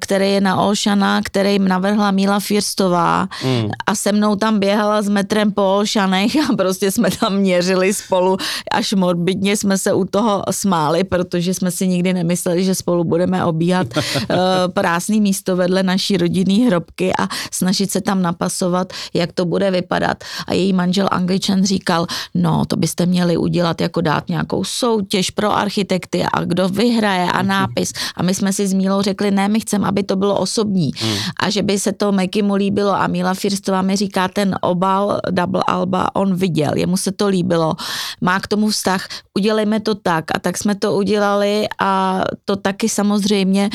[0.00, 3.70] který je na Olšana, který jim navrhla Míla Firstová mm.
[3.86, 8.36] a se mnou tam běhala s metrem po Olšanech a prostě jsme tam měřili spolu,
[8.72, 13.44] až morbidně jsme se u toho smáli, protože jsme si nikdy nemysleli, že spolu budeme
[13.44, 14.36] obíhat eh,
[14.68, 20.24] prásný místo vedle naší rodinný hrobky a snažit se tam napasovat, jak to bude vypadat.
[20.46, 25.56] A její manžel Angličan říkal, no to byste měli udělat, jako dát nějakou soutěž pro
[25.56, 27.92] architekty a kdo vyhraje a nápis.
[28.16, 31.16] A my jsme si s Mílou řekli, ne, my chceme, aby to bylo osobní hmm.
[31.40, 32.92] a že by se to Mekimu líbilo.
[32.92, 37.74] A Míla Firstová mi říká, ten obal Double Alba on viděl, jemu se to líbilo,
[38.20, 40.24] má k tomu vztah, udělejme to tak.
[40.36, 43.70] A tak jsme to udělali a to taky samozřejmě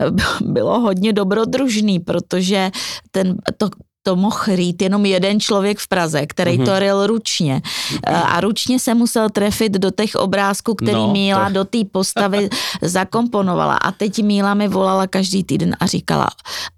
[0.44, 2.70] bylo hodně dobrodružný, protože
[3.10, 3.68] ten, to,
[4.06, 6.64] to mohl rýt jenom jeden člověk v Praze, který mm-hmm.
[6.64, 7.62] to ryl ručně.
[8.06, 11.54] A ručně se musel trefit do těch obrázků, který no, Míla to...
[11.54, 12.48] do té postavy
[12.82, 13.76] zakomponovala.
[13.76, 16.28] A teď Míla mi volala každý týden a říkala,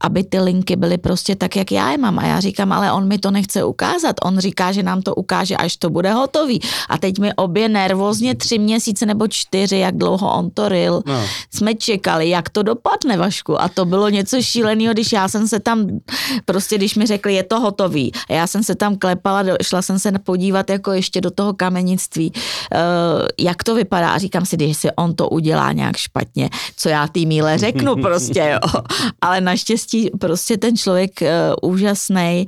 [0.01, 2.19] aby ty linky byly prostě tak, jak já je mám.
[2.19, 4.17] A já říkám, ale on mi to nechce ukázat.
[4.25, 6.61] On říká, že nám to ukáže, až to bude hotový.
[6.88, 11.25] A teď mi obě nervózně tři měsíce nebo čtyři, jak dlouho on to ryl, no.
[11.55, 13.61] jsme čekali, jak to dopadne, Vašku.
[13.61, 16.01] A to bylo něco šíleného, když já jsem se tam,
[16.45, 18.12] prostě když mi řekl, řekli, je to hotový.
[18.31, 22.33] A já jsem se tam klepala, šla jsem se podívat jako ještě do toho kamenictví,
[22.33, 26.88] uh, jak to vypadá a říkám si, když si on to udělá nějak špatně, co
[26.88, 28.83] já tý míle řeknu prostě, jo.
[29.20, 32.46] Ale naštěstí prostě ten člověk uh, úžasný,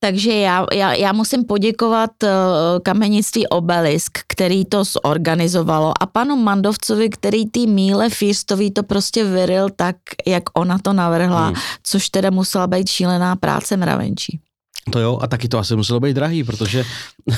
[0.00, 2.28] takže já, já, já musím poděkovat uh,
[2.82, 9.68] kamenictví Obelisk, který to zorganizovalo a panu Mandovcovi, který tý Míle Firstový to prostě vyril
[9.76, 11.56] tak, jak ona to navrhla, hmm.
[11.82, 14.40] což teda musela být šílená práce mravenčí.
[14.90, 16.84] To jo, a taky to asi muselo být drahý, protože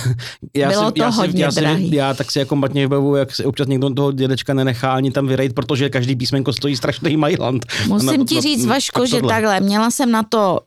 [0.56, 1.88] já, Bylo si, to já, hodně si, já, drahý.
[1.88, 5.10] Si, já tak si jako matně vybavu, jak si občas někdo toho dědečka nenechá ani
[5.10, 7.66] tam vyrejt, protože každý písmenko stojí strašný Mailand.
[7.86, 10.60] Musím ti říct, Vašku, že takhle, měla jsem na to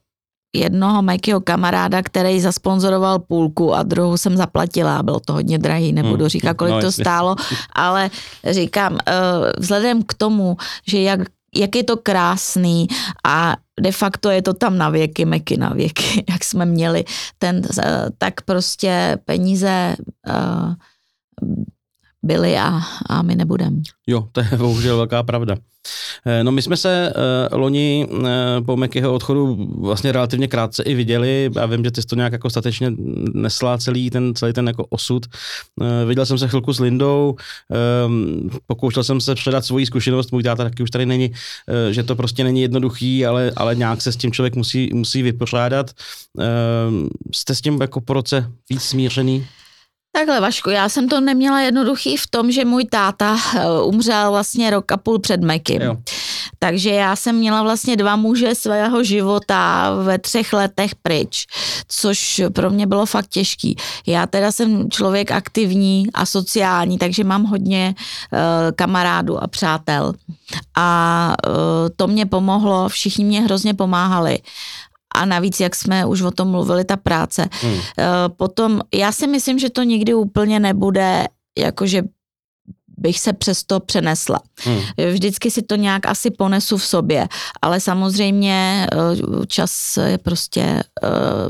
[0.53, 5.03] jednoho Mikeyho kamaráda, který zasponzoroval půlku a druhou jsem zaplatila.
[5.03, 6.29] Bylo to hodně drahý, nebudu hmm.
[6.29, 7.35] říkat, kolik no, to stálo,
[7.73, 8.09] ale
[8.49, 9.13] říkám, eh,
[9.57, 11.19] vzhledem k tomu, že jak
[11.55, 12.87] jak je to krásný
[13.27, 17.05] a de facto je to tam na věky, meky na věky, jak jsme měli
[17.37, 19.95] ten, eh, tak prostě peníze
[22.23, 23.81] byly a, a my nebudeme.
[24.07, 25.55] Jo, to je bohužel velká pravda.
[26.25, 27.13] Eh, no my jsme se
[27.51, 28.19] uh, loni uh,
[28.65, 31.51] po Mekyho odchodu vlastně relativně krátce i viděli.
[31.55, 32.91] Já vím, že ty jsi to nějak jako statečně
[33.33, 35.25] nesla celý ten, celý ten jako osud.
[35.81, 37.35] Uh, viděl jsem se chvilku s Lindou,
[38.05, 42.03] um, pokoušel jsem se předat svoji zkušenost, můj táta taky už tady není, uh, že
[42.03, 45.91] to prostě není jednoduchý, ale, ale nějak se s tím člověk musí, musí vypořádat.
[46.37, 46.43] Uh,
[47.33, 49.47] jste s tím jako po roce víc smířený?
[50.13, 54.69] Takhle Vašku, já jsem to neměla jednoduchý v tom, že můj táta eh, umřel vlastně
[54.69, 55.79] rok a půl před Meky.
[56.59, 61.45] Takže já jsem měla vlastně dva muže svého života ve třech letech pryč,
[61.87, 63.75] což pro mě bylo fakt těžký.
[64.07, 68.39] Já teda jsem člověk aktivní a sociální, takže mám hodně uh,
[68.75, 70.13] kamarádů a přátel.
[70.75, 71.53] A uh,
[71.95, 74.39] to mě pomohlo, všichni mě hrozně pomáhali
[75.15, 77.47] a navíc, jak jsme už o tom mluvili, ta práce.
[77.61, 77.73] Hmm.
[77.73, 82.03] Eh, potom, já si myslím, že to nikdy úplně nebude, jakože
[83.01, 84.39] bych se přesto přenesla.
[84.63, 84.79] Hmm.
[85.11, 87.27] Vždycky si to nějak asi ponesu v sobě,
[87.61, 91.09] ale samozřejmě eh, čas je prostě uh,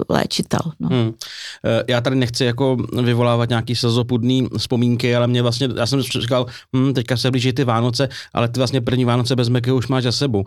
[0.10, 0.60] léčitel.
[0.80, 0.90] No.
[0.90, 1.14] Hmm.
[1.88, 6.94] Já tady nechci jako vyvolávat nějaký slzopudný vzpomínky, ale mě vlastně, já jsem říkal, hm,
[6.94, 10.12] teďka se blíží ty Vánoce, ale ty vlastně první Vánoce bez Meky už máš za
[10.12, 10.44] sebou,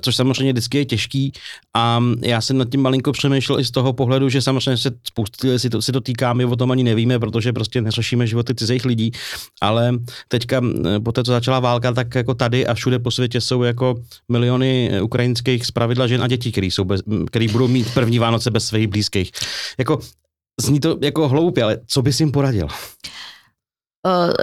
[0.00, 1.32] což samozřejmě vždycky je těžký
[1.76, 5.58] a já jsem nad tím malinko přemýšlel i z toho pohledu, že samozřejmě se spousty
[5.58, 8.84] si to, si to týká, my o tom ani nevíme, protože prostě neřešíme životy cizích
[8.84, 9.12] lidí,
[9.60, 9.92] ale
[10.40, 10.62] teďka
[11.04, 13.94] po té, co začala válka, tak jako tady a všude po světě jsou jako
[14.28, 18.64] miliony ukrajinských zpravidla žen a dětí, který, jsou bez, který budou mít první Vánoce bez
[18.64, 19.30] svých blízkých.
[19.78, 19.98] Jako,
[20.60, 22.68] zní to jako hloupě, ale co bys jim poradil?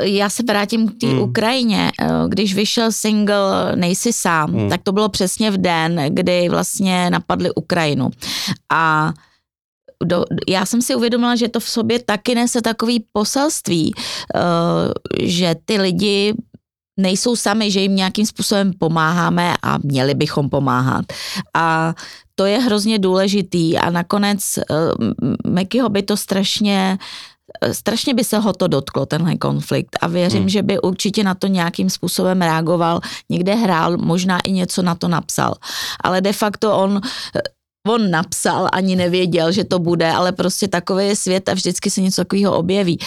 [0.01, 1.19] Já se vrátím k té hmm.
[1.19, 1.91] Ukrajině.
[2.27, 4.69] Když vyšel single Nejsi sám, hmm.
[4.69, 8.09] tak to bylo přesně v den, kdy vlastně napadli Ukrajinu.
[8.73, 9.13] A
[10.03, 14.41] do, já jsem si uvědomila, že to v sobě taky nese takový poselství, uh,
[15.27, 16.33] že ty lidi
[16.99, 21.05] nejsou sami, že jim nějakým způsobem pomáháme a měli bychom pomáhat.
[21.53, 21.95] A
[22.35, 26.97] to je hrozně důležitý a nakonec uh, Mekyho by to strašně
[27.71, 30.49] strašně by se ho to dotklo, tenhle konflikt a věřím, hmm.
[30.49, 35.07] že by určitě na to nějakým způsobem reagoval, někde hrál, možná i něco na to
[35.07, 35.55] napsal.
[36.03, 37.01] Ale de facto on
[37.89, 42.01] on napsal, ani nevěděl, že to bude, ale prostě takový je svět a vždycky se
[42.01, 42.99] něco takového objeví.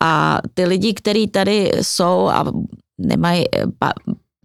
[0.00, 2.52] A ty lidi, kteří tady jsou a
[2.98, 3.44] nemají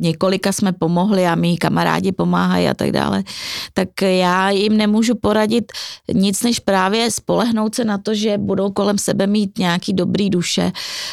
[0.03, 3.23] několika jsme pomohli a mý kamarádi pomáhají a tak dále,
[3.73, 5.71] tak já jim nemůžu poradit
[6.13, 10.71] nic, než právě spolehnout se na to, že budou kolem sebe mít nějaký dobrý duše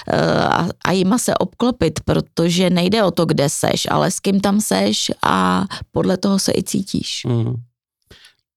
[0.09, 4.41] eh, a, a jima se obklopit, protože nejde o to, kde seš, ale s kým
[4.41, 7.23] tam seš a podle toho se i cítíš.
[7.27, 7.55] Mm.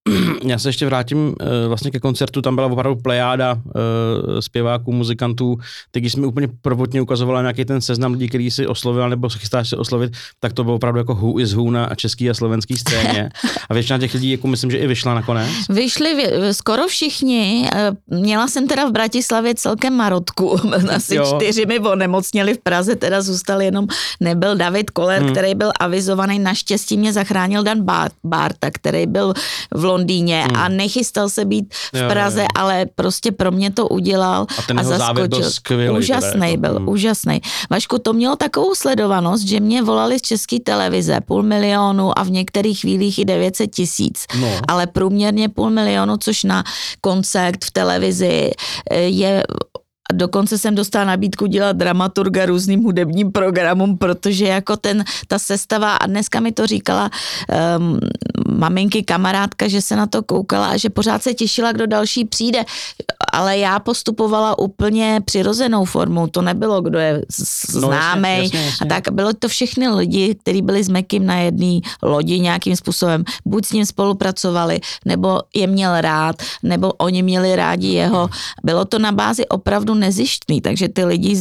[0.44, 1.34] já se ještě vrátím uh,
[1.68, 5.58] vlastně ke koncertu, tam byla opravdu plejáda uh, zpěváků, muzikantů.
[5.92, 9.40] Teď, když jsme úplně prvotně ukazovala nějaký ten seznam lidí, který si oslovil nebo se
[9.40, 12.78] chystáš se oslovit, tak to bylo opravdu jako who is who na český a slovenský
[12.78, 13.30] scéně.
[13.70, 15.50] A většina těch lidí, jako myslím, že i vyšla nakonec.
[15.70, 17.70] Vyšli skoro všichni.
[17.74, 20.60] Eh, měla jsem teda v Bratislavě celkem marotku.
[20.96, 21.36] Asi jo.
[21.36, 23.88] čtyři mi onemocněli v Praze, teda zůstal jenom,
[24.20, 25.32] nebyl David Koller, hmm.
[25.32, 26.40] který byl avizovaný.
[26.40, 27.86] Naštěstí mě zachránil Dan
[28.24, 29.34] Barta, který byl
[29.74, 30.58] v Londýně hmm.
[30.58, 32.62] a nechystal se být v Praze, jo, jo.
[32.62, 35.28] ale prostě pro mě to udělal a, ten a zaskočil.
[35.28, 36.90] Byl skvělý, úžasný jako, byl, hmm.
[36.90, 37.42] úžasný.
[37.70, 42.32] Vašku, to mělo takovou sledovanost, že mě volali z české televize půl milionu a v
[42.32, 44.52] některých chvílích i 900 tisíc, no.
[44.68, 46.64] ale průměrně půl milionu, což na
[47.02, 48.52] koncert v televizi
[48.92, 49.44] eh, je
[50.10, 55.96] a dokonce jsem dostala nabídku dělat dramaturga různým hudebním programům, protože jako ten, ta sestava,
[55.96, 57.10] a dneska mi to říkala
[57.78, 58.00] um,
[58.58, 62.64] maminky, kamarádka, že se na to koukala a že pořád se těšila, kdo další přijde.
[63.34, 66.28] Ale já postupovala úplně přirozenou formou.
[66.28, 67.22] To nebylo, kdo je
[67.70, 68.50] známý.
[68.54, 72.76] No, a tak bylo to všechny lidi, kteří byli s Mekim na jedné lodi nějakým
[72.76, 73.24] způsobem.
[73.46, 78.30] Buď s ním spolupracovali, nebo je měl rád, nebo oni měli rádi jeho.
[78.64, 81.36] Bylo to na bázi opravdu nezištný, takže ty lidi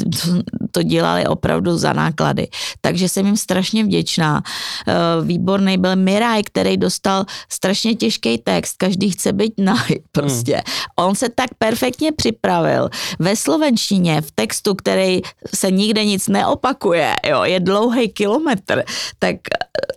[0.73, 2.49] to dělali opravdu za náklady.
[2.81, 4.43] Takže jsem jim strašně vděčná.
[4.89, 4.93] Eh,
[5.25, 10.55] výborný byl Miraj, který dostal strašně těžký text, každý chce být naj, prostě.
[10.55, 11.09] Hmm.
[11.09, 15.21] On se tak perfektně připravil ve slovenštině, v textu, který
[15.55, 18.85] se nikde nic neopakuje, jo, je dlouhý kilometr,
[19.19, 19.37] tak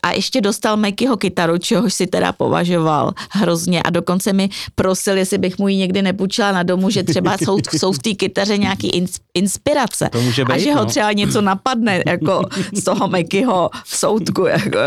[0.03, 5.37] a ještě dostal Mekyho kytaru, čehož si teda považoval hrozně a dokonce mi prosil, jestli
[5.37, 9.03] bych mu ji někdy nepůjčila na domu, že třeba jsou, jsou v té kytaře nějaký
[9.33, 10.09] inspirace.
[10.11, 10.85] To může být, a že ho no.
[10.85, 12.41] třeba něco napadne jako
[12.73, 14.45] z toho Mekyho soudku.
[14.45, 14.79] Jako,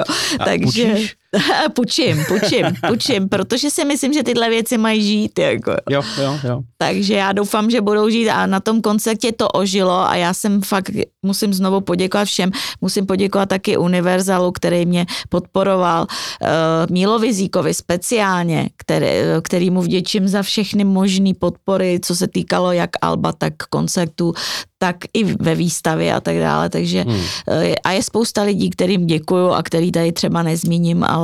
[0.45, 0.97] Takže...
[1.75, 5.39] Pučím, pučím, pučím, protože si myslím, že tyhle věci mají žít.
[5.39, 5.73] Jako.
[5.91, 6.61] Jo, jo, jo.
[6.79, 10.63] Takže já doufám, že budou žít a na tom koncertě to ožilo a já jsem
[10.63, 10.91] fakt,
[11.23, 12.51] musím znovu poděkovat všem,
[12.81, 16.49] musím poděkovat taky Univerzalu, který mě podporoval, uh,
[16.91, 19.07] Mílovi Zíkovi speciálně, který,
[19.43, 24.35] který mu vděčím za všechny možné podpory, co se týkalo jak Alba, tak koncertu,
[24.79, 27.21] tak i ve výstavě a tak dále, takže hmm.
[27.49, 31.18] Eh, a je spousta lidí, kterým děkuju a který tady třeba nezmíním, ale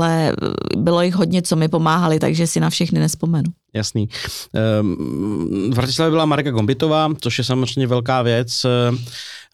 [0.77, 3.51] bylo jich hodně, co mi pomáhali, takže si na všechny nespomenu.
[3.75, 4.09] Jasný.
[4.55, 8.65] Ehm, v Bratislavě byla Marika Gombitová, což je samozřejmě velká věc.
[8.65, 8.97] Eh,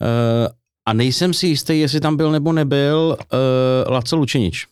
[0.03, 0.49] eh,
[0.89, 3.17] a nejsem si jistý, jestli tam byl nebo nebyl
[3.87, 4.67] Laco Lučenič.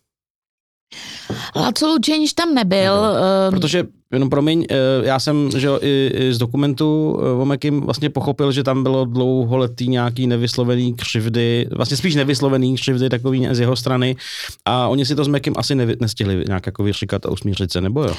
[1.57, 2.95] Laco Lučenič tam nebyl.
[3.03, 3.51] nebyl.
[3.51, 8.11] Protože Jenom promiň, eh, já jsem že i, i z dokumentu eh, o Mekim vlastně
[8.11, 13.77] pochopil, že tam bylo dlouholetý nějaký nevyslovený křivdy, vlastně spíš nevyslovený křivdy takový z jeho
[13.77, 14.17] strany
[14.65, 17.81] a oni si to s Mekim asi nevy, nestihli nějak jako vyříkat a usmířit se,
[17.81, 18.15] nebo jo?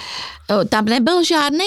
[0.70, 1.66] Tam nebyl žádný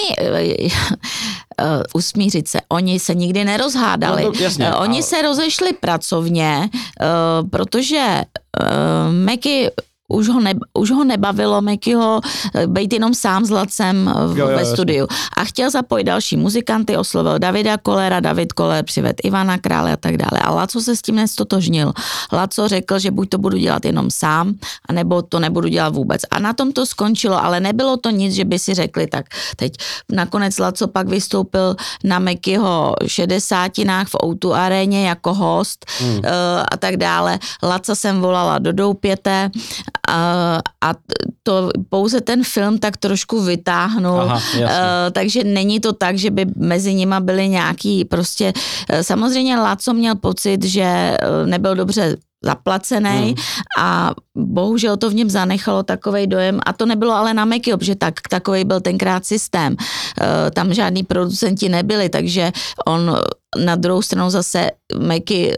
[1.61, 2.59] uh, usmířit se.
[2.69, 4.23] Oni se nikdy nerozhádali.
[4.23, 5.03] No to, jasně, Oni ale...
[5.03, 8.21] se rozešli pracovně, uh, protože
[8.61, 9.69] uh, Meky
[10.13, 12.21] už ho, ne, už ho nebavilo Mekyho
[12.55, 15.07] eh, být jenom sám s Lacem eh, v, jo, jo, ve studiu.
[15.37, 20.17] A chtěl zapojit další muzikanty, oslovil Davida Kolera, David Koler přived Ivana Krále a tak
[20.17, 20.39] dále.
[20.41, 21.93] A Laco se s tím nestotožnil.
[22.31, 24.53] Laco řekl, že buď to budu dělat jenom sám,
[24.89, 26.21] anebo to nebudu dělat vůbec.
[26.31, 29.73] A na tom to skončilo, ale nebylo to nic, že by si řekli, tak teď
[30.11, 36.15] nakonec Laco pak vystoupil na Mekyho šedesátinách v Outu aréně jako host hmm.
[36.15, 36.21] uh,
[36.71, 37.39] a tak dále.
[37.63, 39.49] Laca jsem volala do Doupěte
[40.09, 40.93] a, a
[41.43, 44.69] to pouze ten film tak trošku vytáhnul, Aha, uh,
[45.11, 50.15] takže není to tak, že by mezi nima byly nějaký prostě, uh, samozřejmě Laco měl
[50.15, 53.35] pocit, že uh, nebyl dobře zaplacený hmm.
[53.79, 57.95] a bohužel to v něm zanechalo takový dojem a to nebylo ale na Meky, protože
[57.95, 59.75] tak, takový byl tenkrát systém.
[60.21, 62.51] E, tam žádní producenti nebyli, takže
[62.85, 63.17] on
[63.65, 65.55] na druhou stranu zase Meky,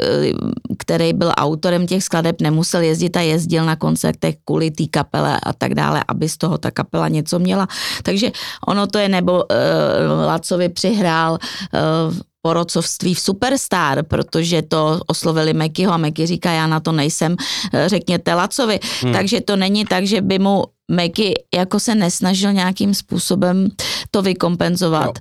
[0.77, 5.53] který byl autorem těch skladeb, nemusel jezdit a jezdil na koncertech kvůli té kapele a
[5.53, 7.67] tak dále, aby z toho ta kapela něco měla.
[8.03, 8.31] Takže
[8.67, 11.31] ono to je, nebo uh, Lacovi přihrál
[11.73, 12.13] uh,
[12.45, 17.35] porodcovství v Superstar, protože to oslovili Mekyho a Meky říká, já na to nejsem,
[17.85, 18.79] řekněte Lacovi.
[19.01, 19.13] Hmm.
[19.13, 23.67] Takže to není tak, že by mu Meky jako se nesnažil nějakým způsobem
[24.11, 25.13] to vykompenzovat, no.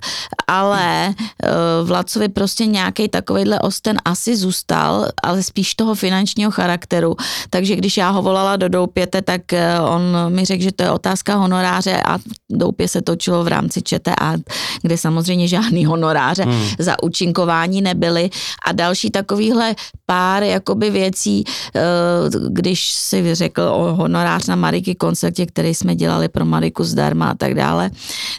[0.47, 7.15] ale uh, Vlacovi prostě nějaký takovýhle osten asi zůstal, ale spíš toho finančního charakteru,
[7.49, 10.91] takže když já ho volala do Doupěte, tak uh, on mi řekl, že to je
[10.91, 12.17] otázka honoráře a
[12.49, 14.37] Doupě se točilo v rámci ČTA,
[14.81, 16.67] kde samozřejmě žádný honoráře hmm.
[16.79, 18.29] za účinkování nebyly
[18.65, 21.43] a další takovýhle pár jakoby věcí,
[21.75, 27.31] uh, když si řekl o honorář na Mariky koncertě, který jsme dělali pro Mariku zdarma
[27.31, 27.91] a tak dále,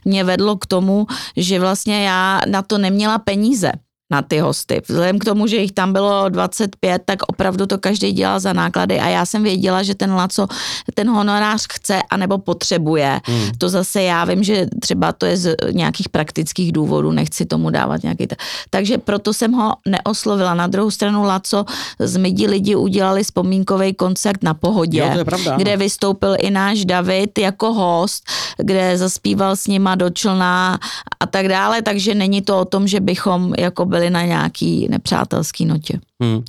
[0.05, 1.07] mě vedlo k tomu,
[1.37, 3.73] že vlastně já na to neměla peníze
[4.11, 4.83] na ty hosty.
[4.89, 9.01] Vzhledem k tomu, že jich tam bylo 25, tak opravdu to každý dělal za náklady
[9.01, 10.47] a já jsem věděla, že ten Laco
[10.95, 13.21] ten honorář chce anebo potřebuje.
[13.25, 13.51] Hmm.
[13.59, 18.03] To zase já vím, že třeba to je z nějakých praktických důvodů, nechci tomu dávat
[18.03, 18.27] nějaký...
[18.71, 20.55] Takže proto jsem ho neoslovila.
[20.55, 21.65] Na druhou stranu Laco
[21.99, 27.39] z Midi lidi udělali vzpomínkový koncert na pohodě, jo, pravda, kde vystoupil i náš David
[27.39, 28.25] jako host,
[28.57, 30.79] kde zaspíval s nima do člna
[31.21, 35.65] a tak dále, takže není to o tom, že bychom jako byli na nějaký nepřátelský
[35.65, 36.01] notě.
[36.23, 36.43] Hmm.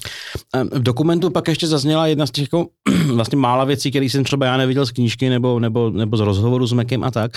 [0.71, 2.67] V dokumentu pak ještě zazněla jedna z těch jako,
[3.13, 6.67] vlastně mála věcí, které jsem třeba já neviděl z knížky nebo, nebo, nebo z rozhovoru
[6.67, 7.31] s Mekem a tak,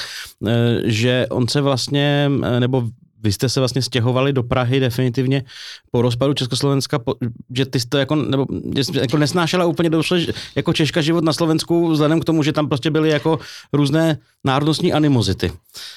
[0.47, 2.83] eh, že on se vlastně, eh, nebo
[3.23, 5.43] vy jste se vlastně stěhovali do Prahy definitivně
[5.91, 7.15] po rozpadu Československa, po,
[7.55, 8.47] že ty jste jako, nebo,
[8.93, 12.91] jako nesnášela úplně dobře jako Češka život na Slovensku, vzhledem k tomu, že tam prostě
[12.91, 13.39] byly jako
[13.73, 15.53] různé národnostní animozity.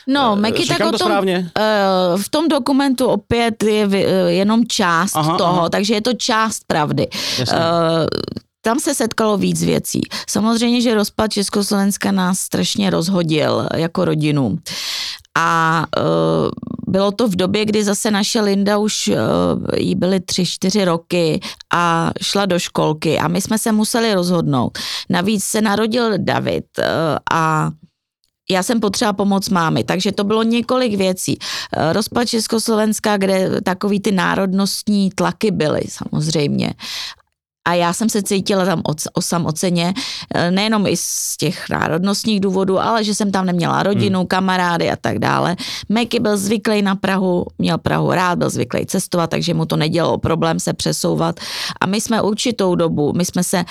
[0.07, 1.51] No, eh, Meky, tak o tom, správně?
[1.57, 3.93] Uh, v tom dokumentu opět je uh,
[4.28, 5.69] jenom část aha, toho, aha.
[5.69, 7.07] takže je to část pravdy.
[7.39, 7.57] Jasně.
[7.57, 7.63] Uh,
[8.65, 10.01] tam se setkalo víc věcí.
[10.30, 14.57] Samozřejmě, že rozpad Československa nás strašně rozhodil jako rodinu.
[15.38, 16.49] A uh,
[16.94, 19.16] bylo to v době, kdy zase naše Linda už uh,
[19.78, 21.39] jí byly tři, čtyři roky
[21.74, 24.78] a šla do školky a my jsme se museli rozhodnout.
[25.10, 26.86] Navíc se narodil David uh,
[27.32, 27.70] a
[28.52, 31.38] já jsem potřeba pomoc mámy, takže to bylo několik věcí.
[31.91, 36.74] Rozpad Československa, kde takový ty národnostní tlaky byly samozřejmě
[37.66, 38.82] a já jsem se cítila tam
[39.14, 39.93] osamoceně,
[40.36, 44.28] eh, nejenom i z těch národnostních důvodů, ale že jsem tam neměla rodinu, hmm.
[44.28, 45.55] kamarády a tak dále.
[45.89, 50.18] Meky byl zvyklý na Prahu, měl Prahu rád, byl zvyklý cestovat, takže mu to nedělalo
[50.18, 51.39] problém se přesouvat.
[51.82, 53.64] A my jsme určitou dobu, my jsme se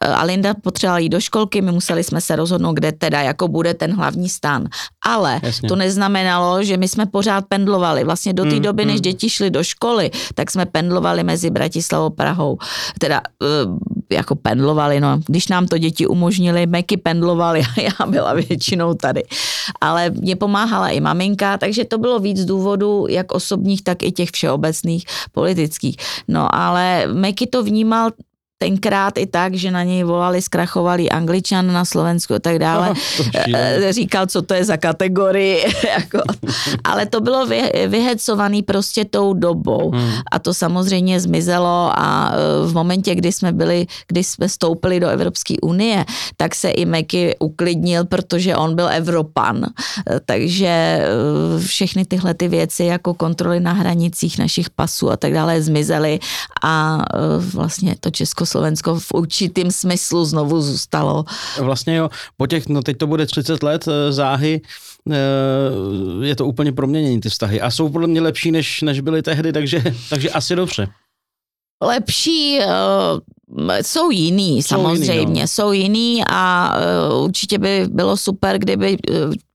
[0.00, 3.74] a Linda potřebovala jít do školky, my museli jsme se rozhodnout, kde teda jako bude
[3.74, 4.68] ten hlavní stan.
[5.04, 5.68] Ale Jasně.
[5.68, 8.04] to neznamenalo, že my jsme pořád pendlovali.
[8.04, 8.90] Vlastně do té mm, doby, mm.
[8.90, 12.58] než děti šly do školy, tak jsme pendlovali mezi Bratislavou a Prahou.
[12.98, 18.32] Teda eh, jako pendlovali, no, když nám to děti umožnili, Meky pendlovali a já byla
[18.32, 19.22] většinou tady.
[19.80, 24.30] Ale mě pomáhala i maminka, takže to bylo víc důvodů, jak osobních, tak i těch
[24.30, 25.96] všeobecných politických.
[26.28, 28.10] No ale Meky to vnímal
[28.64, 32.96] tenkrát i tak, že na něj volali zkrachovalý angličan na Slovensku a tak dále.
[32.96, 35.68] Aha, Říkal, co to je za kategorii.
[35.98, 36.24] jako.
[36.84, 39.92] Ale to bylo vy, vyhecovaný prostě tou dobou.
[39.92, 40.24] Hmm.
[40.32, 42.32] A to samozřejmě zmizelo a
[42.64, 46.04] v momentě, kdy jsme byli, kdy jsme stoupili do Evropské unie,
[46.36, 49.66] tak se i Meky uklidnil, protože on byl Evropan.
[50.24, 51.04] Takže
[51.60, 56.18] všechny tyhle ty věci jako kontroly na hranicích našich pasů a tak dále zmizely
[56.62, 57.04] a
[57.52, 58.10] vlastně to
[58.54, 61.24] Československo v určitým smyslu znovu zůstalo.
[61.58, 64.60] Vlastně jo, po těch, no teď to bude 30 let eh, záhy,
[65.10, 69.22] eh, je to úplně proměnění ty vztahy a jsou podle mě lepší, než, než byly
[69.22, 70.88] tehdy, takže, takže asi dobře.
[71.82, 75.46] Lepší, uh, jsou jiný jsou samozřejmě, jiný, no.
[75.46, 76.74] jsou jiný a
[77.24, 79.53] určitě by bylo super, kdyby Eh,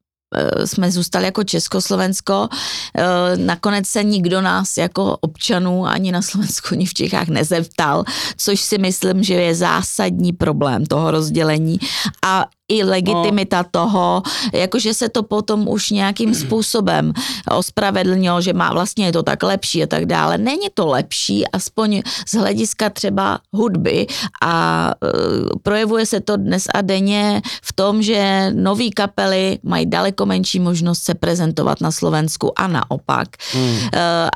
[0.65, 2.47] jsme zůstali jako Československo.
[2.95, 8.03] Eh, nakonec se nikdo nás jako občanů ani na Slovensku, ani v Čechách nezeptal,
[8.38, 11.80] což si myslím, že je zásadní problém toho rozdělení.
[12.25, 13.65] A i legitimita no.
[13.72, 17.13] toho, jakože se to potom už nějakým způsobem
[17.51, 20.38] ospravedlnilo, že má vlastně je to tak lepší a tak dále.
[20.38, 24.07] Není to lepší, aspoň z hlediska třeba hudby
[24.41, 30.26] a uh, projevuje se to dnes a denně v tom, že nový kapely mají daleko
[30.26, 33.28] menší možnost se prezentovat na Slovensku a naopak.
[33.53, 33.70] Hmm.
[33.70, 33.80] Uh,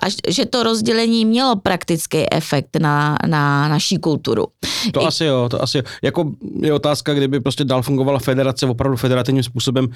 [0.03, 4.45] a že to rozdělení mělo praktický efekt na, na naší kulturu.
[4.93, 5.83] To I, asi jo, to asi jo.
[6.01, 6.31] Jako
[6.61, 9.87] je otázka, kdyby prostě dál fungovala federace opravdu federativním způsobem,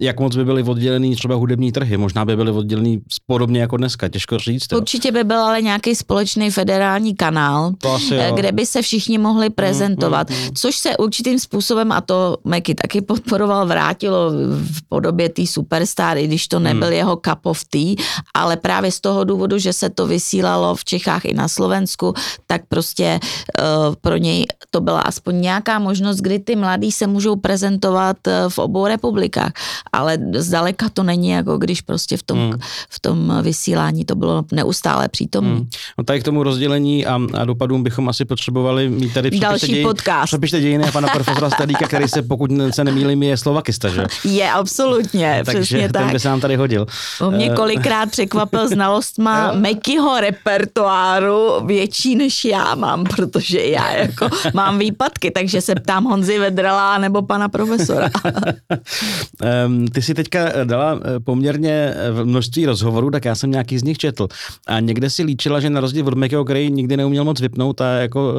[0.00, 1.96] jak moc by byly oddělený třeba hudební trhy.
[1.96, 4.72] Možná by byly oddělený podobně jako dneska, těžko říct.
[4.72, 4.78] Jo.
[4.78, 7.72] Určitě by byl ale nějaký společný federální kanál,
[8.10, 8.34] jo.
[8.34, 10.50] kde by se všichni mohli prezentovat, mm, mm, mm.
[10.54, 14.30] což se určitým způsobem, a to Meky taky podporoval, vrátilo
[14.62, 16.92] v podobě té superstar, i když to nebyl mm.
[16.92, 17.94] jeho cup of tea,
[18.34, 22.14] ale právě z toho důvodu, že se to vysílalo v Čechách i na Slovensku,
[22.46, 27.36] tak prostě uh, pro něj to byla aspoň nějaká možnost, kdy ty mladí se můžou
[27.36, 29.52] prezentovat prezentovat eh, v obou republikách,
[29.92, 32.60] ale zdaleka to není jako když prostě v tom, hmm.
[32.90, 35.54] v tom vysílání to bylo neustále přítomné.
[35.54, 35.68] Hmm.
[35.98, 39.82] No tady k tomu rozdělení a, a dopadům bychom asi potřebovali mít tady Další děj,
[39.82, 40.24] podcast.
[40.24, 44.04] Přepište dějiny pana profesora Stadíka, který se, pokud se nemýlím, je slovakista, že?
[44.24, 46.12] Je, absolutně, Takže přesně tak.
[46.12, 46.86] by se nám tady hodil.
[47.20, 54.28] On mě eh, kolikrát překvapil znalostma Mekyho repertoáru větší než já mám, protože já jako
[54.54, 58.10] mám výpadky, takže se ptám Honzi Vedrala nebo pana profesora.
[59.92, 63.98] Ty si teďka dala eh, poměrně eh, množství rozhovorů, tak já jsem nějaký z nich
[63.98, 64.28] četl.
[64.66, 67.88] A někde si líčila, že na rozdíl od Mekého, který nikdy neuměl moc vypnout a
[67.92, 68.34] jako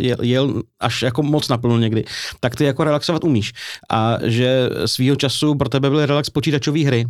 [0.00, 2.04] eh, jel až jako moc naplno někdy,
[2.40, 3.52] tak ty jako relaxovat umíš.
[3.90, 7.06] A že svýho času pro tebe byl relax počítačové hry.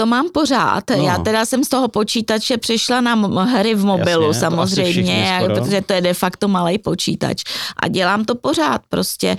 [0.00, 0.90] To mám pořád.
[0.90, 1.02] No.
[1.02, 5.92] Já teda jsem z toho počítače přišla na hry v mobilu Jasně, samozřejmě, protože to
[5.92, 7.42] je de facto malý počítač.
[7.76, 9.36] A dělám to pořád prostě.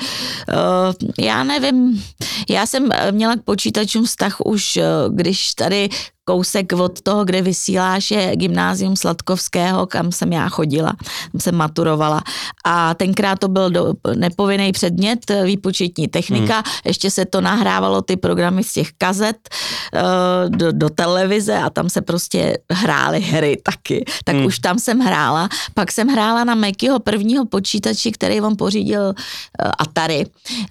[0.47, 2.03] Uh, já nevím,
[2.49, 5.89] já jsem měla k počítačům vztah už, uh, když tady
[6.29, 10.93] kousek od toho, kde vysíláš, je gymnázium Sladkovského, kam jsem já chodila,
[11.31, 12.21] tam jsem maturovala.
[12.65, 16.63] A tenkrát to byl do, nepovinný předmět, výpočetní technika, hmm.
[16.85, 21.89] ještě se to nahrávalo ty programy z těch kazet uh, do, do televize a tam
[21.89, 24.05] se prostě hrály hry taky.
[24.23, 24.45] Tak hmm.
[24.45, 25.49] už tam jsem hrála.
[25.73, 30.25] Pak jsem hrála na Mekyho prvního počítači, který on pořídil uh, Atari,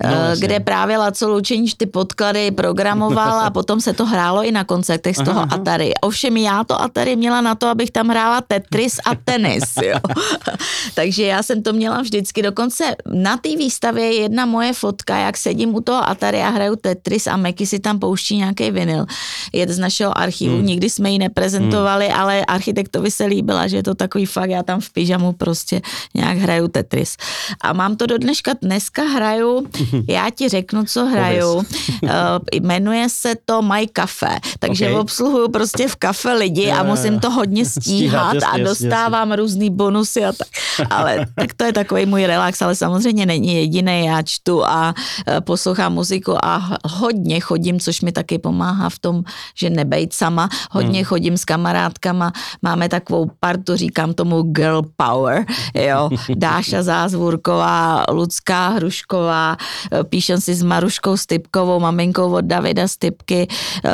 [0.05, 4.65] no, kde právě Laco Lučenič ty podklady programoval a potom se to hrálo i na
[4.65, 5.93] koncertech z toho Atari.
[6.01, 9.65] Ovšem já to Atari měla na to, abych tam hrála Tetris a tenis.
[9.83, 9.99] Jo.
[10.95, 12.43] Takže já jsem to měla vždycky.
[12.43, 12.85] Dokonce
[13.15, 17.27] na té výstavě je jedna moje fotka, jak sedím u toho Atari a hraju Tetris
[17.27, 19.07] a Meky si tam pouští nějaký vinyl.
[19.53, 20.57] Je z našeho archivu.
[20.57, 20.67] Hmm.
[20.67, 22.21] Nikdy jsme ji neprezentovali, hmm.
[22.21, 25.81] ale architektovi se líbila, že je to takový fakt, já tam v pyžamu prostě
[26.15, 27.17] nějak hraju Tetris.
[27.61, 29.67] A mám to do dneška, dneska hraju,
[30.09, 31.55] já ti řeknu, co hraju.
[31.55, 32.11] Uh,
[32.53, 35.01] jmenuje se to My Cafe, takže okay.
[35.01, 39.31] obsluhu obsluhuju prostě v kafe lidi a musím to hodně stíhat, stíhat jasně, a dostávám
[39.31, 39.37] jasně.
[39.37, 40.49] různý bonusy a tak.
[40.91, 44.07] Ale tak to je takový můj relax, ale samozřejmě není jediný.
[44.07, 44.95] Já čtu a
[45.29, 49.23] e, poslouchám muziku a hodně chodím, což mi taky pomáhá v tom,
[49.55, 50.49] že nebejt sama.
[50.71, 51.05] Hodně hmm.
[51.05, 56.11] chodím s kamarádkama, máme takovou partu, říkám tomu girl power, jo.
[56.35, 59.57] Dáša Zázvůrková, Lucká Hrušková,
[59.93, 63.49] e, píšem si s Maruškou Stypkovou, maminkou od Davida Stypky,
[63.85, 63.91] e,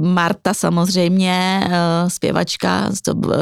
[0.00, 2.90] Marta samozřejmě, eh, zpěvačka,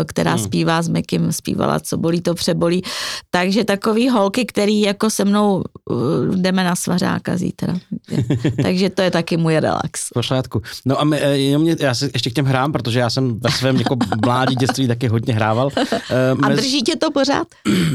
[0.06, 0.44] která hmm.
[0.44, 2.82] zpívá s Mekim, zpívala Co bolí, to přebolí.
[3.30, 7.74] Takže takový holky, který jako se mnou eh, jdeme na svařáka zítra.
[8.62, 10.09] Takže to je taky můj relax.
[10.14, 10.62] Pořádku.
[10.84, 13.38] No a my, eh, jenom mě, já se ještě k těm hrám, protože já jsem
[13.40, 15.70] ve svém jako mládí dětství taky hodně hrával.
[16.42, 17.46] A drží tě to pořád?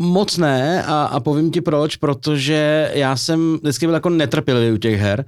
[0.00, 4.76] Moc ne a, a povím ti proč, protože já jsem vždycky byl jako netrpělivý u
[4.76, 5.24] těch her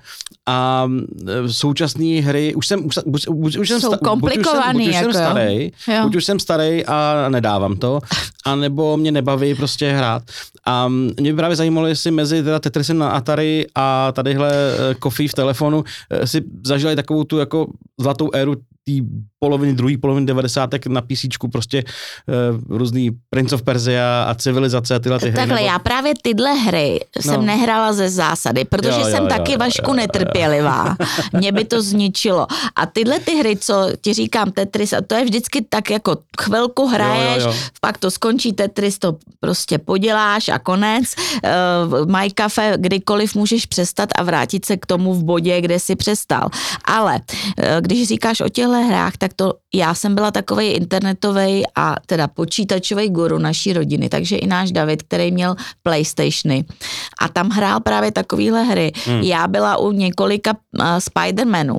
[0.51, 0.89] a
[1.29, 5.13] e, současné hry, už jsem, už, už, už, už jsem, komplikovaný, buď už jsem, buď
[5.13, 5.31] už jako jsem jo.
[5.31, 6.03] starý, Jo.
[6.03, 8.01] buď už jsem starý a nedávám to,
[8.45, 10.23] anebo mě nebaví prostě hrát.
[10.67, 15.29] A mě by právě zajímalo, jestli mezi teda Tetrisem na Atari a tadyhle e, Coffee
[15.29, 17.67] v telefonu e, si zažili takovou tu jako
[18.01, 18.93] zlatou éru té
[19.39, 20.71] poloviny, druhé poloviny 90.
[20.89, 21.21] na PC,
[21.53, 21.85] prostě
[22.65, 25.37] uh, různý Prince of Persia a civilizace a tyhle ty hry.
[25.37, 27.23] Takhle, nebo- já právě tyhle hry No.
[27.23, 29.93] jsem nehrála ze zásady, protože Jo, jo, jsem jo, taky jo, Vašku
[30.49, 30.97] netrpělivá.
[31.33, 32.47] Mě by to zničilo.
[32.77, 36.87] A tyhle ty hry, co ti říkám Tetris, a to je vždycky tak jako chvilku
[36.87, 37.55] hraješ, Jo, jo, jo.
[37.81, 41.05] pak to skončí Tetris, to prostě poděláš a konec.
[41.89, 45.97] Uh, My Cafe, kdykoliv můžeš přestat a vrátit se k tomu v bodě, kde jsi
[45.97, 46.49] přestal.
[46.85, 47.21] Ale
[47.59, 52.29] eh, když říkáš o těchto hrách, tak to já jsem byla takový internetový a teda
[52.29, 56.65] počítačový guru naší rodiny, takže i náš David, který měl Playstationy
[57.21, 58.93] a tam hrál právě takovýhle hry.
[59.07, 59.21] Hmm.
[59.21, 61.79] Já byla u několika uh, Spider-Manů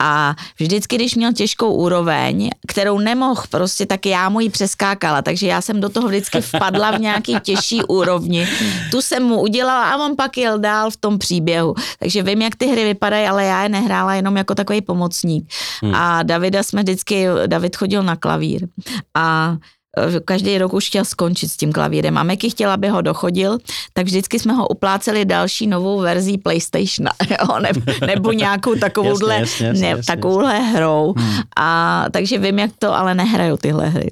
[0.00, 5.46] a vždycky, když měl těžkou úroveň, kterou nemohl prostě, tak já mu ji přeskákala, takže
[5.46, 8.48] já jsem do toho vždycky vpadla v nějaký těžší úrovni.
[8.90, 11.74] Tu jsem mu udělala a on pak jel dál v tom příběhu.
[11.98, 15.48] Takže vím, jak ty hry vypadají, ale já je nehrála jenom jako takový pomocník.
[15.82, 15.94] Hmm.
[15.94, 18.68] A Davida jsme vždycky, David chodil na klavír
[19.14, 19.56] a
[20.24, 23.58] každý rok už chtěl skončit s tím klavírem a Meky chtěla, aby ho dochodil,
[23.92, 29.42] tak vždycky jsme ho upláceli další novou verzí PlayStationa, jo, nebo, nebo nějakou takovouhle, Jasně,
[29.44, 31.14] jasně, jasně, ne, jasně, takovouhle hrou.
[31.16, 31.40] Hmm.
[31.56, 34.10] A takže vím, jak to, ale nehraju tyhle hry.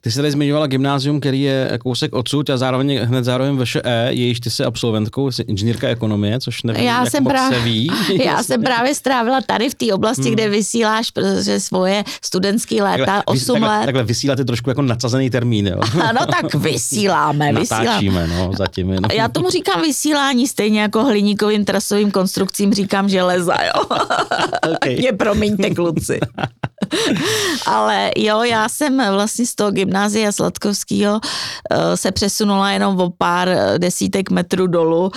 [0.00, 4.40] Ty jsi tady zmiňovala gymnázium, který je kousek odsud a zároveň hned zároveň VŠE, jejíž
[4.40, 7.90] ty jsi absolventkou, jsi inženýrka ekonomie, což nevím, Já jak jsem moc právě- se ví.
[8.24, 10.32] Já jsem právě strávila tady v té oblasti, Hmm.
[10.32, 13.84] kde vysíláš protože svoje studentský léta, Takhle, 8 takhle, let.
[13.84, 15.80] Takhle vysílat je trošku jako nadsazený termín, jo.
[16.02, 17.84] Ano, tak vysíláme, vysíláme.
[17.86, 19.10] Natáčíme, no, zatím jenom.
[19.12, 23.84] Já tomu říkám vysílání, stejně jako hliníkovým trasovým konstrukcím říkám železa, jo.
[24.74, 24.96] Okay.
[24.96, 26.20] Mě promiňte, kluci.
[27.66, 31.20] Ale jo, já jsem vlastně toho gymnázia Sladkovského
[31.70, 35.10] eh, se přesunula jenom o pár eh, desítek metrů dolů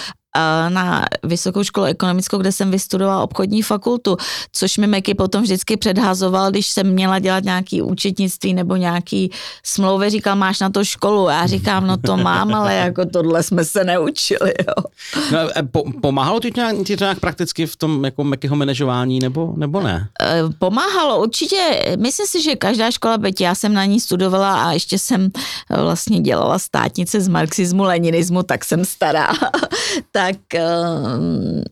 [0.69, 4.17] na Vysokou školu ekonomickou, kde jsem vystudovala obchodní fakultu,
[4.51, 9.31] což mi Meky potom vždycky předhazoval, když jsem měla dělat nějaký účetnictví nebo nějaký
[9.63, 11.29] smlouvy, říkal, máš na to školu.
[11.29, 14.83] Já říkám, no to mám, ale jako tohle jsme se neučili, jo.
[15.31, 18.55] No, e, po, pomáhalo ti to nějak, ti to nějak prakticky v tom jako Mekyho
[18.55, 20.09] manažování, nebo, nebo ne?
[20.21, 24.71] Eh, Pomáhalo určitě, myslím si, že každá škola, byť já jsem na ní studovala a
[24.71, 25.29] ještě jsem
[25.69, 29.27] eh, vlastně dělala státnice z marxismu, leninismu, tak jsem stará,
[30.19, 31.63] tak eh,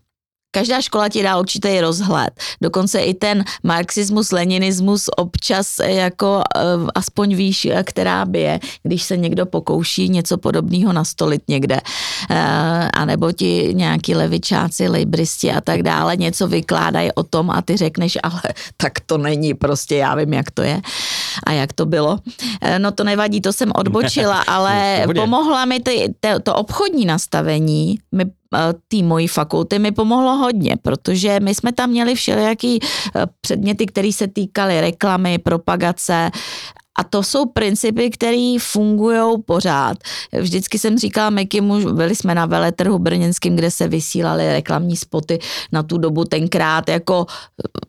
[0.57, 2.33] každá škola ti dá určitý rozhled.
[2.57, 8.55] Dokonce i ten marxismus, leninismus občas eh, jako eh, aspoň víš, eh, která by je,
[8.83, 11.77] když se někdo pokouší něco podobného nastolit někde.
[12.93, 17.77] A nebo ti nějaký levičáci, lejbristi a tak dále něco vykládají o tom a ty
[17.77, 18.41] řekneš, ale
[18.77, 20.81] tak to není, prostě já vím, jak to je
[21.43, 22.19] a jak to bylo.
[22.77, 28.25] No to nevadí, to jsem odbočila, ale pomohla mi ty, to, to obchodní nastavení, mi
[28.87, 34.11] té mojí fakulty mi pomohlo hodně, protože my jsme tam měli všelijaký eh, předměty, které
[34.13, 36.31] se týkaly reklamy, propagace
[36.97, 39.97] a to jsou principy, které fungují pořád.
[40.41, 45.39] Vždycky jsem říkala Mekimu, byli jsme na veletrhu brněnským, kde se vysílaly reklamní spoty
[45.71, 47.25] na tu dobu tenkrát, jako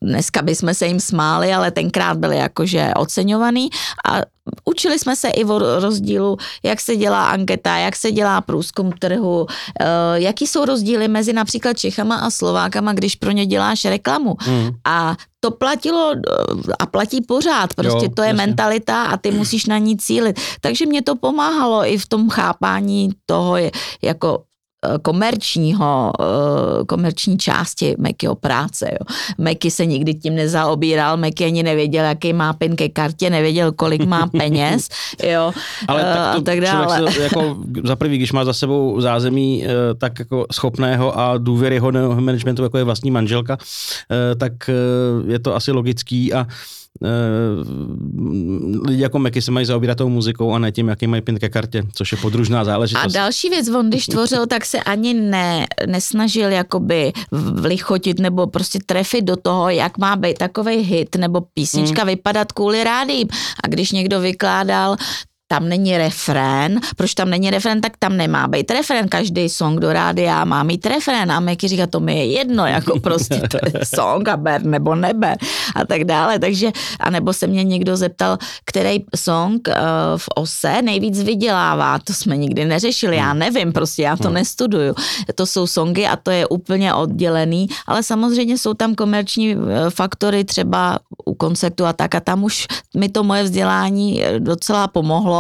[0.03, 3.71] dneska bychom se jim smáli, ale tenkrát byly jakože oceňovaný
[4.11, 4.21] a
[4.65, 9.47] Učili jsme se i o rozdílu, jak se dělá anketa, jak se dělá průzkum trhu,
[9.81, 9.85] eh,
[10.15, 14.37] jaký jsou rozdíly mezi například Čechama a Slovákama, když pro ně děláš reklamu.
[14.41, 14.71] Hmm.
[14.85, 18.47] A to platilo eh, a platí pořád, prostě Jo, to je jasně.
[18.47, 20.41] mentalita a ty musíš na ní cílit.
[20.61, 23.57] Takže mě to pomáhalo i v tom chápání toho
[24.03, 24.43] jako
[25.03, 28.89] komerčního, eh, komerční části Mekyho práce.
[28.93, 29.17] Jo.
[29.39, 34.05] Meky se nikdy tím nezaobíral, Meky ani nevěděl, jaký má pin ke kartě, nevěděl, kolik
[34.07, 34.89] má peněz,
[35.25, 35.53] jo,
[35.89, 37.13] Ale eh, tak to a tak dále.
[37.13, 42.21] se jako za prvý, když má za sebou zázemí eh, tak jako schopného a důvěryhodného
[42.21, 43.59] managementu, jako je vlastní manželka,
[44.11, 44.73] eh, tak eh,
[45.33, 46.55] je to asi logický a eh,
[48.85, 51.49] lidi jako Meky se mají zaobírat tou muzikou a ne tím, jaký mají pin ke
[51.49, 53.13] kartě, což je podružná A záležitost.
[53.13, 59.25] další věc, on když tvořil, tak se ani ne, nesnažil jakoby vlichotit nebo prostě trefit
[59.25, 62.09] do toho, jak má být takový hit nebo písnička hmm.
[62.09, 63.29] vypadat kvůli rádím.
[63.65, 64.97] A když někdo vykládal
[65.49, 69.93] tam není refrén, proč tam není refrén, tak tam nemá být refrén, každý song do
[69.93, 71.33] rádia má mít refrén.
[71.33, 74.95] A Meky říká, to mi je jedno, jako prostě to je song a ber nebo
[74.95, 75.37] neber
[75.75, 79.75] a tak dále, takže, a nebo se mě někdo zeptal, který song uh,
[80.17, 83.39] v ose nejvíc vydělává, to jsme nikdy neřešili, já hmm.
[83.39, 84.35] nevím, prostě já to hmm.
[84.35, 84.95] nestuduju,
[85.35, 90.45] to jsou songy a to je úplně oddělený, ale samozřejmě jsou tam komerční eh, faktory
[90.45, 92.15] třeba u koncertu a tak.
[92.15, 95.38] A tam už mi to moje vzdělání eh, docela pomohlo,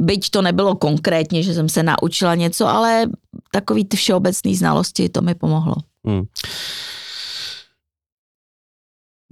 [0.00, 3.06] byť to nebylo konkrétně, že jsem se naučila něco, ale
[3.52, 5.74] takový ty všeobecné znalosti, to mi pomohlo.
[6.06, 6.24] Hmm.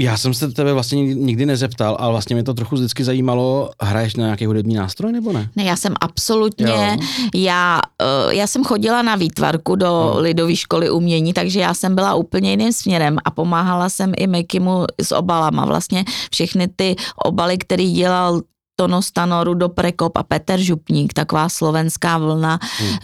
[0.00, 4.16] Já jsem se tebe vlastně nikdy nezeptal, ale vlastně mě to trochu vždycky zajímalo, hraješ
[4.16, 5.50] na nějaký hudební nástroj nebo ne?
[5.56, 6.98] Ne, já jsem absolutně,
[7.34, 7.80] já,
[8.26, 10.20] uh, já jsem chodila na výtvarku do no.
[10.20, 14.84] lidové školy umění, takže já jsem byla úplně jiným směrem a pomáhala jsem i Mekimu
[15.02, 15.64] s obalama.
[15.64, 18.40] Vlastně všechny ty obaly, který dělal
[18.76, 22.88] Tono Stanoru do Prekop a Petr Župník, taková slovenská vlna hmm.
[22.88, 22.98] uh,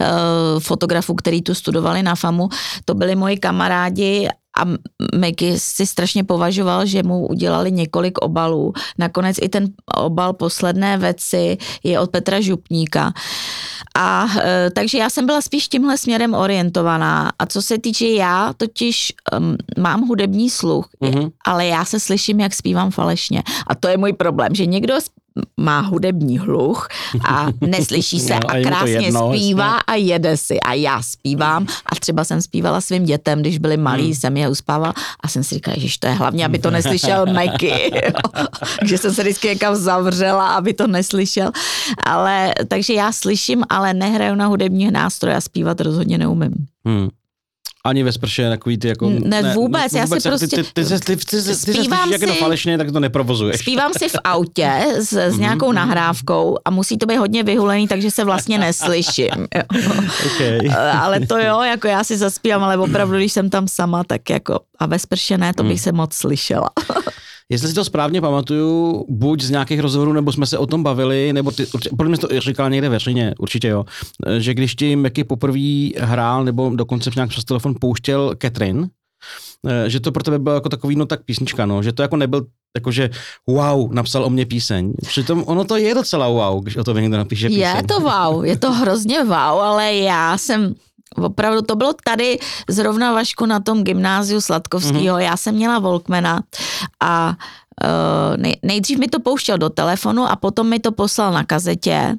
[0.59, 2.49] fotografů, který tu studovali na FAMu.
[2.85, 4.27] To byli moji kamarádi
[4.59, 4.65] a
[5.15, 8.73] Meky si strašně považoval, že mu udělali několik obalů.
[8.97, 9.67] Nakonec i ten
[9.97, 13.13] obal posledné věci je od Petra Župníka.
[13.97, 17.31] A e, takže já jsem byla spíš tímhle směrem orientovaná.
[17.39, 21.31] A co se týče já, totiž um, mám hudební sluch, mm-hmm.
[21.45, 23.43] ale já se slyším, jak zpívám falešně.
[23.67, 24.93] A to je můj problém, že někdo
[25.57, 26.87] má hudební hluch
[27.27, 29.81] a neslyší se no, a, a krásně jedno, zpívá jasně.
[29.87, 30.59] a jede si.
[30.59, 34.15] A já zpívám a třeba jsem zpívala svým dětem, když byli malí, hmm.
[34.15, 37.91] jsem je uspával a jsem si říkala, že to je hlavně, aby to neslyšel Meky.
[38.85, 41.51] že jsem se vždycky někam zavřela, aby to neslyšel.
[42.05, 46.53] Ale, takže já slyším, ale nehraju na hudební nástroje a zpívat rozhodně neumím.
[46.85, 47.09] Hmm.
[47.85, 49.09] Ani ve sprše, takový ty jako...
[49.09, 50.47] Ne, ne vůbec, ne, já si prostě...
[50.47, 53.59] Ty, ty, ty, ty, ty, ty, ty se slyšíš jako to falešně, tak to neprovozuješ.
[53.59, 55.75] Zpívám si v autě s, s nějakou mm-hmm.
[55.75, 59.47] nahrávkou a musí to být hodně vyhulený, takže se vlastně neslyším.
[60.25, 60.59] okay.
[60.99, 64.59] ale to jo, jako já si zaspívám, ale opravdu, když jsem tam sama, tak jako
[64.79, 65.83] a ve sprše ne, to bych mm.
[65.83, 66.69] se moc slyšela.
[67.49, 71.33] Jestli si to správně pamatuju, buď z nějakých rozhovorů, nebo jsme se o tom bavili,
[71.33, 71.65] nebo ty,
[71.97, 73.85] podle mě to říkal někde veřejně, určitě jo,
[74.37, 78.87] že když ti Meky poprvé hrál, nebo dokonce nějak přes telefon pouštěl Catherine,
[79.67, 82.17] eh, že to pro tebe bylo jako takový, no tak písnička, no, že to jako
[82.17, 82.45] nebyl
[82.77, 83.09] jakože
[83.47, 84.93] wow, napsal o mě píseň.
[85.07, 87.61] Přitom ono to je docela wow, když o to někdo napíše píseň.
[87.61, 90.75] Je to wow, je to hrozně wow, ale já jsem
[91.15, 92.39] Opravdu to bylo tady
[92.69, 95.17] zrovna Vašku na tom gymnáziu Sladkovského.
[95.17, 95.25] Mm-hmm.
[95.25, 96.43] Já jsem měla Volkmana
[96.99, 97.35] a
[97.83, 102.15] uh, nejdřív mi to pouštěl do telefonu a potom mi to poslal na kazetě.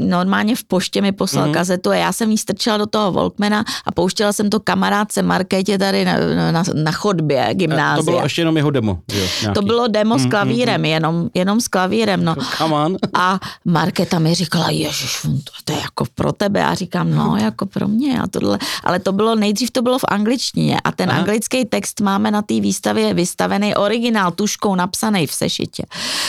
[0.00, 1.54] Normálně v poště mi poslal mm-hmm.
[1.54, 5.78] kazetu a já jsem jí strčila do toho Volkmana a pouštěla jsem to kamarádce Markétě
[5.78, 6.12] tady na,
[6.52, 7.96] na, na chodbě gymnázia.
[7.96, 8.98] To bylo ještě jenom jeho demo.
[9.12, 10.18] Jo, to bylo demo mm-hmm.
[10.18, 10.84] s mhm, klavírem, mhm.
[10.84, 12.24] jenom, jenom s klavírem.
[12.24, 12.34] No.
[12.58, 12.96] Come on.
[13.14, 15.26] A Markéta mi říkala, ježiš,
[15.64, 16.60] to je jako pro tebe.
[16.60, 18.20] Já říkám, no, jako pro mě.
[18.20, 18.58] A tohle.
[18.84, 21.18] Ale to bylo, nejdřív to bylo v angličtině a ten Aha.
[21.18, 25.82] anglický text máme na té výstavě vystavený originál, tuškou napsaný v sešitě.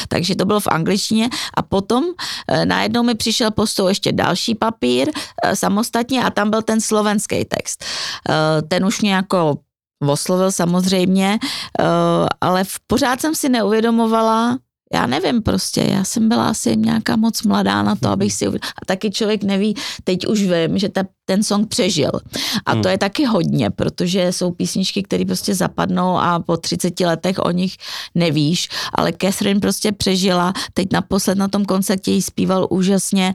[0.07, 2.05] Takže to bylo v angličtině a potom
[2.47, 7.45] eh, najednou mi přišel postou ještě další papír eh, samostatně a tam byl ten slovenský
[7.45, 7.85] text.
[7.85, 9.61] Eh, ten už mě jako
[10.01, 11.85] oslovil samozřejmě, eh,
[12.41, 14.57] ale pořád jsem si neuvědomovala,
[14.93, 18.47] já nevím prostě, já jsem byla asi nějaká moc mladá na to, abych si...
[18.47, 22.11] A taky člověk neví, teď už vím, že ta, ten song přežil.
[22.65, 22.81] A hmm.
[22.81, 27.51] to je taky hodně, protože jsou písničky, které prostě zapadnou a po 30 letech o
[27.51, 27.75] nich
[28.15, 30.53] nevíš, ale Catherine prostě přežila.
[30.73, 33.33] Teď naposled na tom koncertě jí zpíval úžasně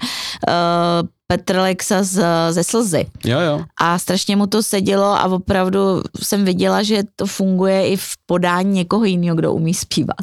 [0.49, 3.07] uh, Petr Lexa z, ze Slzy.
[3.25, 3.65] Jo, jo.
[3.81, 8.73] A strašně mu to sedělo a opravdu jsem viděla, že to funguje i v podání
[8.73, 10.17] někoho jiného, kdo umí zpívat.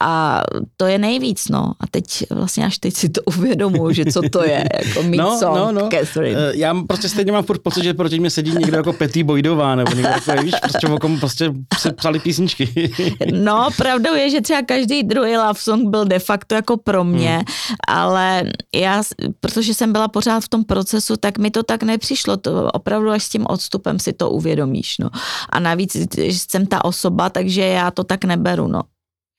[0.00, 0.42] A
[0.76, 1.72] to je nejvíc, no.
[1.80, 5.38] A teď vlastně až teď si to uvědomuji, že co to je, jako mít no,
[5.38, 5.88] song no, no.
[5.92, 6.38] Catherine.
[6.38, 9.74] Uh, já prostě stejně mám furt pocit, že proti mě sedí někdo jako Petý Boydová,
[9.74, 12.90] nebo někdo jako, víš, prostě o kom prostě se psali písničky.
[13.32, 17.36] no, pravdou je, že třeba každý druhý love song byl de facto jako pro mě,
[17.36, 17.44] hmm.
[17.88, 18.42] ale
[18.74, 19.02] já,
[19.40, 22.36] protože jsem byla pořád v tom procesu, tak mi to tak nepřišlo.
[22.36, 24.98] To opravdu až s tím odstupem si to uvědomíš.
[24.98, 25.10] No.
[25.48, 25.96] A navíc
[26.30, 28.68] jsem ta osoba, takže já to tak neberu.
[28.68, 28.82] No.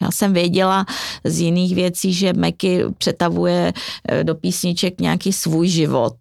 [0.01, 0.85] Já jsem věděla
[1.23, 3.73] z jiných věcí, že Meky přetavuje
[4.09, 6.15] eh, do písniček nějaký svůj život.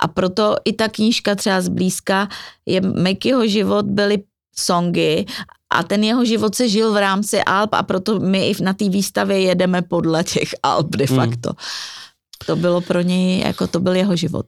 [0.00, 2.28] A proto i ta knížka třeba zblízka
[2.66, 4.22] je Mekyho život byly
[4.56, 5.26] songy
[5.70, 8.88] a ten jeho život se žil v rámci Alp a proto my i na té
[8.88, 11.16] výstavě jedeme podle těch Alp de hmm.
[11.16, 11.48] facto.
[11.48, 12.03] Hmm
[12.46, 14.46] to bylo pro něj, jako to byl jeho život.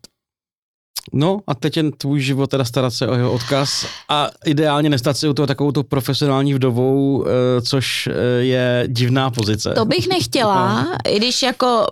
[1.12, 5.16] No a teď jen tvůj život teda starat se o jeho odkaz a ideálně nestat
[5.16, 8.12] se u toho takovou profesionální vdovou, eh, což eh,
[8.44, 9.72] je divná pozice.
[9.74, 11.86] To bych nechtěla, i když jako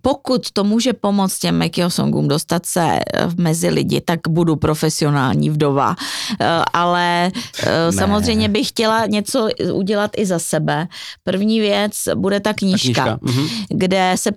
[0.00, 5.50] pokud to může pomoct těm Mekyho songům dostat se eh, mezi lidi, tak budu profesionální
[5.50, 5.96] vdova.
[6.72, 7.30] Ale
[7.66, 7.92] ne.
[7.92, 10.88] samozřejmě bych chtěla něco udělat i za sebe.
[11.24, 13.40] První věc bude ta knížka, ta knížka.
[13.40, 13.48] Mhm.
[13.68, 14.30] kde se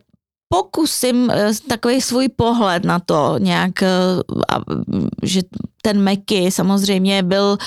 [0.49, 1.31] pokusím
[1.67, 3.71] takový svůj pohled na to nějak,
[5.23, 5.41] že
[5.81, 7.57] ten Meky samozřejmě byl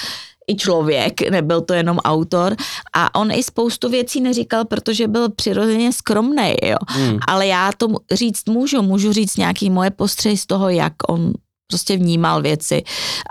[0.49, 2.57] i člověk, nebyl to jenom autor
[2.93, 6.76] a on i spoustu věcí neříkal, protože byl přirozeně skromný, jo.
[6.89, 7.18] Hmm.
[7.28, 11.33] Ale já to říct můžu, můžu říct nějaký moje postřehy z toho, jak on
[11.72, 12.82] prostě vnímal věci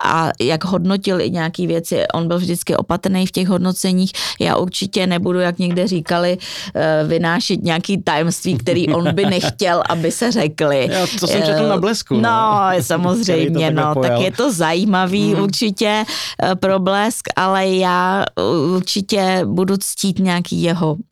[0.04, 2.04] a jak hodnotil i nějaký věci.
[2.14, 4.12] On byl vždycky opatrný v těch hodnoceních.
[4.40, 6.38] Já určitě nebudu, jak někde říkali,
[6.76, 10.90] eh, vynášet nějaký tajemství, který on by nechtěl, aby se řekli.
[10.92, 12.16] Já to jsem četl na blesku.
[12.16, 15.44] No, no samozřejmě, no, tak je to zajímavý hmm.
[15.44, 16.04] určitě
[16.44, 18.26] eh, problesk, ale já
[18.76, 21.11] určitě budu ctít nějaký jeho Eh,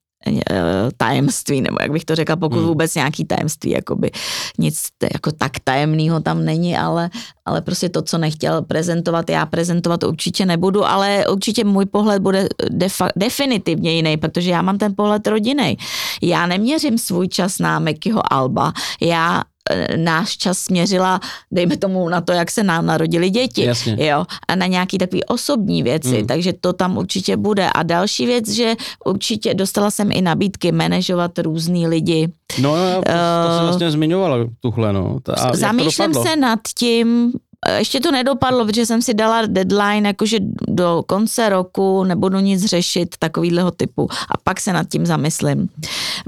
[0.97, 2.67] tajemství, nebo jak bych to řekla, pokud hmm.
[2.67, 4.11] vůbec nějaký tajemství, jakoby
[4.57, 7.09] nic jako tak tajemného tam není, ale,
[7.45, 12.47] ale prostě to, co nechtěl prezentovat, já prezentovat určitě nebudu, ale určitě můj pohled bude
[12.69, 15.77] defa- definitivně jiný, protože já mám ten pohled rodinný.
[16.21, 19.58] Já neměřím svůj čas na Mekyho Alba, já Eh,
[19.95, 21.19] náš čas směřila,
[21.51, 23.63] dejme tomu, na to, jak se nám narodili děti.
[23.63, 23.97] Jasně.
[23.99, 26.27] Jo, a na nějaký takový osobní věci, mm.
[26.27, 27.69] takže to tam určitě bude.
[27.69, 32.29] A další věc, že určitě dostala jsem i nabídky manažovat různý lidi.
[32.61, 35.19] No, to, to uh, jsem vlastně zmiňovala tuhle, no.
[35.33, 37.33] A zamýšlím se nad tím,
[37.77, 40.37] ještě to nedopadlo, protože jsem si dala deadline, jakože
[40.67, 45.69] do konce roku nebudu nic řešit takovýhleho typu a pak se nad tím zamyslím,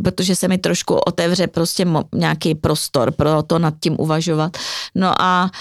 [0.04, 4.58] protože se mi trošku otevře prostě nějaký prostor pro to nad tím uvažovat.
[4.96, 5.52] No a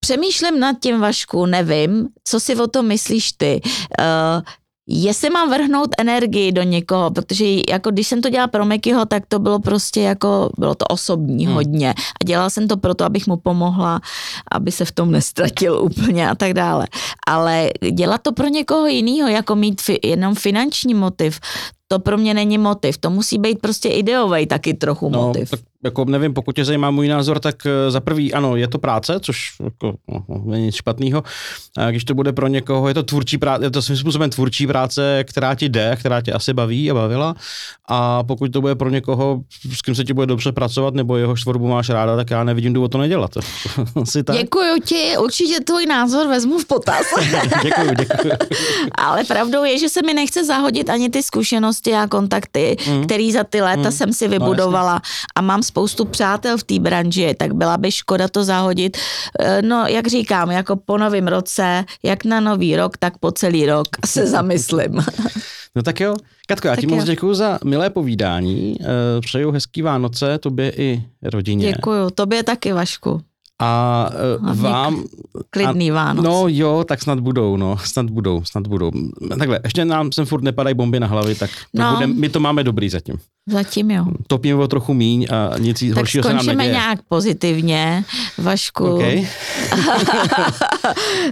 [0.00, 3.60] přemýšlím nad tím, Vašku, nevím, co si o tom myslíš ty.
[3.64, 4.42] Uh,
[4.86, 9.22] jestli mám vrhnout energii do někoho, protože jako když jsem to dělala pro Mekyho, tak
[9.28, 11.54] to bylo prostě jako, bylo to osobní hmm.
[11.54, 14.00] hodně a dělala jsem to proto, abych mu pomohla,
[14.50, 16.86] aby se v tom nestratil úplně a tak dále.
[17.26, 21.40] Ale dělat to pro někoho jiného, jako mít fi, jenom finanční motiv,
[21.92, 22.98] to pro mě není motiv.
[22.98, 25.50] To musí být prostě ideový taky trochu no, motiv.
[25.50, 28.78] Tak jako nevím, pokud tě zajímá můj názor, tak eh, za prvý ano, je to
[28.78, 31.22] práce, což jako, no, není nic špatného.
[31.76, 34.66] A když to bude pro někoho, je to tvůrčí práce, je to svým způsobem tvůrčí
[34.66, 37.34] práce, která ti jde, která tě asi baví a bavila.
[37.88, 39.40] A pokud to bude pro někoho,
[39.72, 42.72] s kým se ti bude dobře pracovat, nebo jeho tvorbu máš ráda, tak já nevidím
[42.72, 43.30] důvod to nedělat.
[44.02, 44.36] asi tak.
[44.36, 47.06] Děkuji ti, určitě tvůj názor vezmu v potaz.
[47.62, 48.32] děkuji, děkuji.
[48.94, 53.04] Ale pravdou je, že se mi nechce zahodit ani ty zkušenosti a kontakty, mm.
[53.04, 53.92] který za ty léta mm.
[53.92, 55.00] jsem si no, vybudovala no,
[55.34, 58.96] a mám spoustu přátel v té branži, tak byla by škoda to zahodit.
[59.40, 63.66] Eh, no, jak říkám, jako po novém roce, jak na nový rok, tak po celý
[63.66, 65.04] rok se zamyslím.
[65.76, 66.16] No tak jo.
[66.46, 68.76] Katko, já ti moc děkuji za milé povídání.
[68.80, 71.72] Eh, přeju hezký Vánoce tobě i rodině.
[71.72, 73.20] Děkuji, tobě taky, Vašku.
[73.62, 74.10] A
[74.40, 75.04] uh, vám...
[75.50, 76.24] Klidný Vánoc.
[76.24, 78.90] No jo, tak snad budou, no, snad budou, snad budou.
[79.38, 81.92] Takhle, ještě nám sem furt nepadají bomby na hlavy, tak no.
[81.94, 83.16] budem, my to máme dobrý zatím.
[83.48, 84.06] Zatím jo.
[84.26, 86.56] Topíme o trochu míň a nic tak horšího se nám neděje.
[86.56, 88.04] Tak nějak pozitivně,
[88.38, 88.84] Vašku.
[88.84, 89.26] Okay.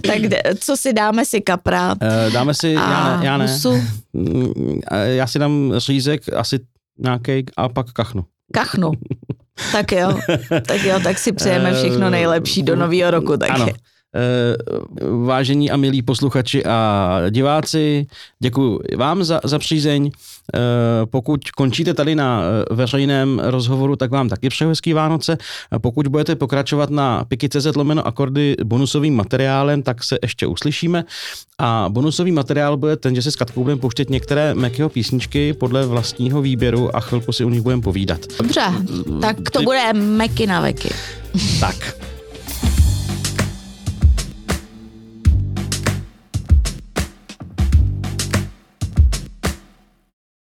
[0.07, 0.17] tak
[0.59, 1.91] co si dáme si kapra?
[1.91, 3.59] Uh, dáme si, já ne, já ne.
[5.03, 6.59] Já si dám řízek asi
[6.99, 8.25] nějaký a pak kachnu.
[8.53, 8.91] Kachnu.
[9.71, 10.19] Tak jo,
[10.67, 13.37] tak jo, tak si přejeme všechno nejlepší do nového roku.
[13.37, 13.67] Tak ano.
[14.15, 14.57] Eh,
[15.25, 18.07] vážení a milí posluchači a diváci,
[18.39, 20.11] děkuji vám za, za přízeň.
[20.55, 20.59] Eh,
[21.05, 25.37] pokud končíte tady na eh, veřejném rozhovoru, tak vám taky přeju hezký Vánoce.
[25.81, 31.03] Pokud budete pokračovat na piky.cz lomeno akordy bonusovým materiálem, tak se ještě uslyšíme.
[31.59, 35.85] A bonusový materiál bude ten, že se s Katkou budeme pouštět některé Mekyho písničky podle
[35.85, 38.19] vlastního výběru a chvilku si u nich budeme povídat.
[38.37, 38.61] Dobře,
[39.21, 40.89] tak to bude Meky na veky.
[41.59, 41.95] Tak.